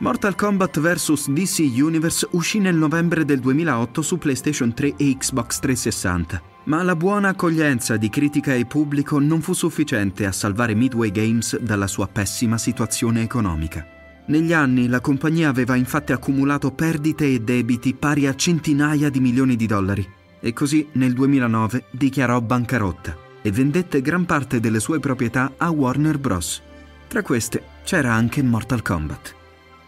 Mortal 0.00 0.36
Kombat 0.36 0.78
vs 0.78 1.28
DC 1.28 1.58
Universe 1.76 2.28
uscì 2.30 2.60
nel 2.60 2.76
novembre 2.76 3.24
del 3.24 3.40
2008 3.40 4.00
su 4.00 4.16
PlayStation 4.16 4.72
3 4.72 4.94
e 4.96 5.16
Xbox 5.16 5.58
360. 5.58 6.42
Ma 6.66 6.84
la 6.84 6.94
buona 6.94 7.30
accoglienza 7.30 7.96
di 7.96 8.08
critica 8.08 8.54
e 8.54 8.64
pubblico 8.64 9.18
non 9.18 9.40
fu 9.40 9.54
sufficiente 9.54 10.24
a 10.24 10.30
salvare 10.30 10.76
Midway 10.76 11.10
Games 11.10 11.58
dalla 11.58 11.88
sua 11.88 12.06
pessima 12.06 12.58
situazione 12.58 13.22
economica. 13.22 13.84
Negli 14.26 14.52
anni 14.52 14.86
la 14.86 15.00
compagnia 15.00 15.48
aveva 15.48 15.74
infatti 15.74 16.12
accumulato 16.12 16.70
perdite 16.70 17.26
e 17.26 17.40
debiti 17.40 17.92
pari 17.92 18.28
a 18.28 18.36
centinaia 18.36 19.10
di 19.10 19.18
milioni 19.18 19.56
di 19.56 19.66
dollari 19.66 20.08
e 20.38 20.52
così 20.52 20.86
nel 20.92 21.12
2009 21.12 21.86
dichiarò 21.90 22.40
bancarotta 22.40 23.16
e 23.42 23.50
vendette 23.50 24.00
gran 24.00 24.26
parte 24.26 24.60
delle 24.60 24.78
sue 24.78 25.00
proprietà 25.00 25.54
a 25.56 25.70
Warner 25.70 26.18
Bros. 26.18 26.62
Tra 27.08 27.22
queste 27.22 27.64
c'era 27.82 28.12
anche 28.12 28.44
Mortal 28.44 28.82
Kombat. 28.82 29.37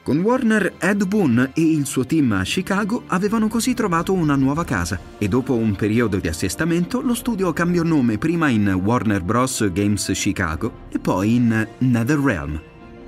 Con 0.02 0.20
Warner, 0.20 0.76
Ed 0.78 1.04
Boon 1.04 1.50
e 1.52 1.60
il 1.60 1.84
suo 1.84 2.06
team 2.06 2.32
a 2.32 2.42
Chicago 2.42 3.02
avevano 3.08 3.48
così 3.48 3.74
trovato 3.74 4.14
una 4.14 4.34
nuova 4.34 4.64
casa 4.64 4.98
e 5.18 5.28
dopo 5.28 5.54
un 5.54 5.76
periodo 5.76 6.16
di 6.16 6.26
assestamento 6.26 7.02
lo 7.02 7.12
studio 7.12 7.52
cambiò 7.52 7.82
nome 7.82 8.16
prima 8.16 8.48
in 8.48 8.66
Warner 8.82 9.22
Bros. 9.22 9.70
Games 9.70 10.10
Chicago 10.14 10.86
e 10.88 10.98
poi 10.98 11.34
in 11.34 11.68
NetherRealm. 11.76 12.60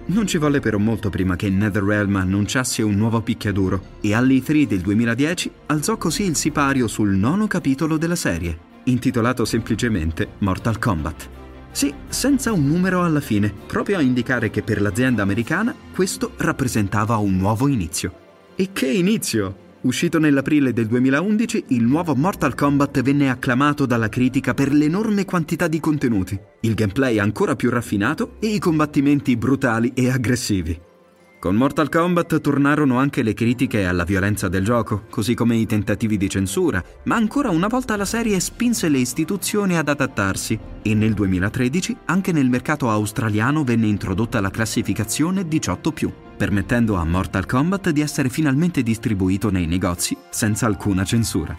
Non 0.05 0.27
ci 0.27 0.37
volle 0.37 0.61
però 0.61 0.77
molto 0.77 1.09
prima 1.09 1.35
che 1.35 1.49
NetherRealm 1.49 2.17
annunciasse 2.17 2.83
un 2.83 2.97
nuovo 2.97 3.23
picchiaduro 3.23 3.83
e 4.03 4.13
all'E3 4.13 4.67
del 4.67 4.81
2010 4.81 5.51
alzò 5.67 5.97
così 5.97 6.25
il 6.25 6.37
sipario 6.37 6.89
sul 6.89 7.15
nono 7.15 7.47
capitolo 7.47 7.97
della 7.97 8.17
serie, 8.17 8.59
intitolato 8.85 9.47
semplicemente 9.47 10.33
Mortal 10.41 10.79
Kombat. 10.79 11.42
Sì, 11.73 11.93
senza 12.09 12.53
un 12.53 12.67
numero 12.67 13.03
alla 13.03 13.21
fine, 13.21 13.53
proprio 13.67 13.97
a 13.97 14.03
indicare 14.03 14.51
che 14.51 14.63
per 14.63 14.81
l'azienda 14.81 15.23
americana 15.23 15.75
questo 15.95 16.33
rappresentava 16.37 17.17
un 17.17 17.37
nuovo 17.37 17.67
inizio. 17.67 18.13
E 18.55 18.69
che 18.73 18.87
inizio! 18.87 19.61
Uscito 19.83 20.21
nell'aprile 20.21 20.73
del 20.73 20.87
2011, 20.87 21.65
il 21.69 21.83
nuovo 21.83 22.15
Mortal 22.15 22.55
Kombat 22.55 23.01
venne 23.01 23.31
acclamato 23.31 23.85
dalla 23.85 24.09
critica 24.09 24.55
per 24.55 24.73
l'enorme 24.73 25.25
quantità 25.25 25.67
di 25.67 25.81
contenuti, 25.81 26.39
il 26.61 26.75
gameplay 26.75 27.19
ancora 27.19 27.57
più 27.57 27.69
raffinato 27.71 28.37
e 28.39 28.49
i 28.49 28.61
combattimenti 28.61 29.37
brutali 29.37 29.91
e 29.95 30.09
aggressivi. 30.09 30.79
Con 31.43 31.57
Mortal 31.57 31.89
Kombat 31.89 32.41
tornarono 32.41 33.01
anche 33.01 33.25
le 33.25 33.35
critiche 33.35 33.85
alla 33.85 34.05
violenza 34.05 34.47
del 34.47 34.63
gioco, 34.63 35.07
così 35.11 35.35
come 35.35 35.57
i 35.57 35.67
tentativi 35.67 36.17
di 36.17 36.29
censura, 36.29 36.81
ma 37.07 37.17
ancora 37.17 37.51
una 37.51 37.67
volta 37.67 37.97
la 37.97 38.05
serie 38.05 38.39
spinse 38.39 38.89
le 38.89 38.99
istituzioni 38.99 39.77
ad 39.77 39.89
adattarsi 39.89 40.57
e 40.83 40.95
nel 40.95 41.15
2013 41.15 41.97
anche 42.05 42.31
nel 42.31 42.49
mercato 42.49 42.89
australiano 42.89 43.65
venne 43.65 43.89
introdotta 43.89 44.41
la 44.41 44.51
classificazione 44.51 45.43
18+, 45.43 46.13
permettendo 46.37 46.95
a 46.95 47.05
Mortal 47.05 47.45
Kombat 47.45 47.91
di 47.91 48.03
essere 48.03 48.29
finalmente 48.29 48.85
distribuito 48.85 49.51
nei 49.51 49.67
negozi 49.67 50.17
senza 50.31 50.67
alcuna 50.67 51.05
censura. 51.05 51.59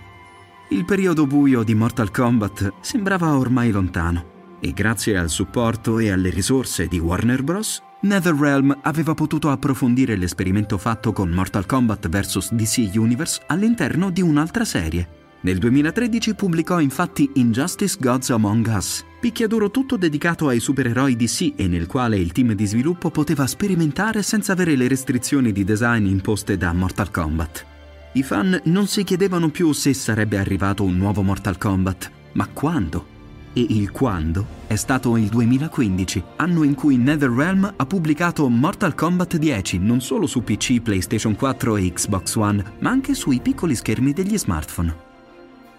Il 0.69 0.86
periodo 0.86 1.28
buio 1.28 1.62
di 1.63 1.76
Mortal 1.76 2.10
Kombat 2.10 2.76
sembrava 2.80 3.36
ormai 3.36 3.69
lontano 3.72 4.32
e 4.62 4.72
grazie 4.72 5.17
al 5.17 5.30
supporto 5.30 6.00
e 6.00 6.10
alle 6.10 6.30
risorse 6.30 6.88
di 6.88 7.00
Warner 7.00 7.43
Bros 7.43 7.91
NetherRealm 8.04 8.80
aveva 8.82 9.13
potuto 9.13 9.50
approfondire 9.50 10.18
l'esperimento 10.18 10.78
fatto 10.78 11.13
con 11.13 11.30
Mortal 11.30 11.66
Kombat 11.66 12.10
vs 12.10 12.54
DC 12.54 12.92
Universe 12.96 13.42
all'interno 13.48 14.10
di 14.10 14.22
un'altra 14.22 14.66
serie. 14.66 15.22
Nel 15.44 15.58
2013 15.58 16.36
pubblicò 16.36 16.82
infatti 16.82 17.32
Injustice 17.36 17.96
Gods 17.98 18.30
Among 18.32 18.68
Us, 18.68 19.06
picchiaduro 19.22 19.72
tutto 19.72 19.96
dedicato 19.96 20.50
ai 20.50 20.60
supereroi 20.60 21.16
DC 21.16 21.54
e 21.56 21.68
nel 21.68 21.88
quale 21.88 22.18
il 22.18 22.34
team 22.34 22.52
di 22.54 22.66
sviluppo 22.66 23.10
poteva 23.10 23.48
sperimentare 23.48 24.22
senza 24.22 24.52
avere 24.52 24.76
le 24.76 24.89
restrizioni 24.89 25.54
di 25.54 25.63
design 25.63 26.06
imposte 26.06 26.58
da 26.58 26.74
Mortal 26.74 27.10
Kombat. 27.10 27.66
I 28.13 28.24
fan 28.24 28.62
non 28.66 28.86
si 28.88 29.06
chiedevano 29.06 29.50
più 29.50 29.72
se 29.72 29.94
sarebbe 29.94 30.38
arrivato 30.38 30.84
un 30.84 30.98
nuovo 30.98 31.22
Mortal 31.22 31.58
Kombat, 31.58 32.12
ma 32.34 32.48
quando? 32.48 33.12
E 33.56 33.66
il 33.70 33.92
quando 33.92 34.62
è 34.66 34.76
stato 34.76 35.16
il 35.16 35.28
2015, 35.28 36.24
anno 36.38 36.63
in 36.63 36.74
cui 36.74 36.98
NetherRealm 36.98 37.74
ha 37.76 37.86
pubblicato 37.86 38.50
Mortal 38.50 38.96
Kombat 38.96 39.38
10 39.38 39.78
non 39.78 40.02
solo 40.02 40.26
su 40.26 40.44
PC, 40.44 40.82
PlayStation 40.82 41.36
4 41.36 41.78
e 41.78 41.94
Xbox 41.94 42.36
One, 42.36 42.63
ma 42.80 42.89
anche 42.89 43.13
sui 43.13 43.39
piccoli 43.42 43.76
schermi 43.76 44.12
degli 44.12 44.38
smartphone. 44.39 45.12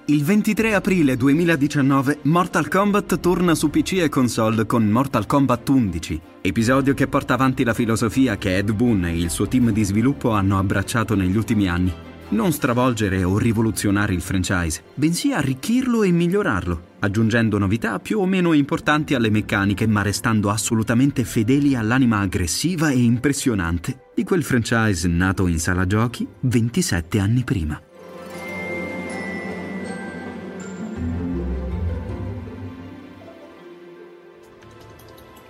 Il 0.07 0.23
23 0.23 0.75
aprile 0.75 1.17
2019 1.17 2.19
Mortal 2.23 2.69
Kombat 2.69 3.19
torna 3.19 3.57
su 3.57 3.71
PC 3.71 3.95
e 3.95 4.09
console 4.09 4.67
con 4.67 4.85
Mortal 4.89 5.27
Kombat 5.27 5.69
11, 5.69 6.21
episodio 6.43 6.95
che 6.95 7.09
porta 7.09 7.35
avanti 7.35 7.65
la 7.65 7.75
filosofia 7.75 8.37
che 8.37 8.59
Ed 8.59 8.71
Boon 8.71 9.07
e 9.07 9.19
il 9.19 9.31
suo 9.31 9.49
team 9.49 9.71
di 9.71 9.83
sviluppo 9.83 10.31
hanno 10.31 10.59
abbracciato 10.59 11.17
negli 11.17 11.37
ultimi 11.37 11.69
anni 11.69 12.13
Non 12.31 12.53
stravolgere 12.53 13.23
o 13.23 13.39
rivoluzionare 13.39 14.15
il 14.15 14.21
franchise, 14.21 14.83
bensì 14.95 15.33
arricchirlo 15.33 16.03
e 16.03 16.11
migliorarlo, 16.11 16.83
aggiungendo 17.01 17.59
novità 17.59 17.99
più 17.99 18.19
o 18.19 18.27
meno 18.27 18.53
importanti 18.53 19.15
alle 19.15 19.31
meccaniche, 19.31 19.87
ma 19.87 20.03
restando 20.03 20.51
assolutamente 20.51 21.25
fedeli 21.25 21.77
all'anima 21.77 22.19
aggressiva 22.19 22.91
e 22.91 22.99
impressionante 22.99 24.11
di 24.15 24.25
quel 24.25 24.43
franchise 24.43 25.07
nato 25.07 25.47
in 25.47 25.59
sala 25.59 25.87
giochi 25.87 26.27
27 26.41 27.19
anni 27.19 27.45
prima. 27.45 27.81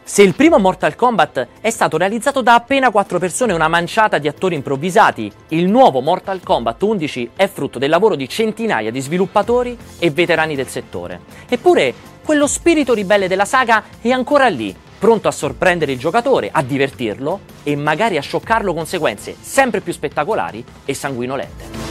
Se 0.07 0.21
il 0.21 0.35
primo 0.35 0.59
Mortal 0.59 0.97
Kombat 0.97 1.49
è 1.63 1.71
stato 1.71 1.97
realizzato 1.97 2.43
da 2.43 2.53
appena 2.53 2.91
4 2.91 3.19
persone 3.19 3.53
e 3.53 3.55
una 3.55 3.69
manciata 3.69 4.19
di 4.19 4.29
attori 4.29 4.55
improvvisati, 4.55 5.33
il 5.49 5.67
nuovo 5.67 6.01
Mortal 6.01 6.43
Kombat 6.43 6.83
11 6.83 7.31
è 7.35 7.49
frutto 7.49 7.79
del 7.79 7.89
lavoro 7.89 8.15
di 8.15 8.29
centinaia 8.29 8.91
di 8.91 9.01
sviluppatori 9.01 9.77
e 9.99 10.11
veterani 10.11 10.55
del 10.55 10.69
settore. 10.69 11.21
Eppure, 11.49 11.95
quello 12.23 12.47
spirito 12.47 12.93
ribelle 12.93 13.29
della 13.29 13.47
saga 13.47 13.83
è 13.99 14.11
ancora 14.11 14.49
lì, 14.49 14.77
pronto 14.99 15.29
a 15.29 15.33
sorprendere 15.33 15.93
il 15.93 15.99
giocatore, 15.99 16.51
a 16.53 16.63
divertirlo 16.63 17.41
e 17.63 17.75
magari 17.75 18.19
a 18.19 18.23
scioccarlo 18.23 18.75
con 18.75 18.85
sequenze 18.85 19.35
sempre 19.41 19.81
più 19.81 19.95
spettacolari 19.95 20.63
e 20.85 20.93
sanguinolente. 20.93 21.84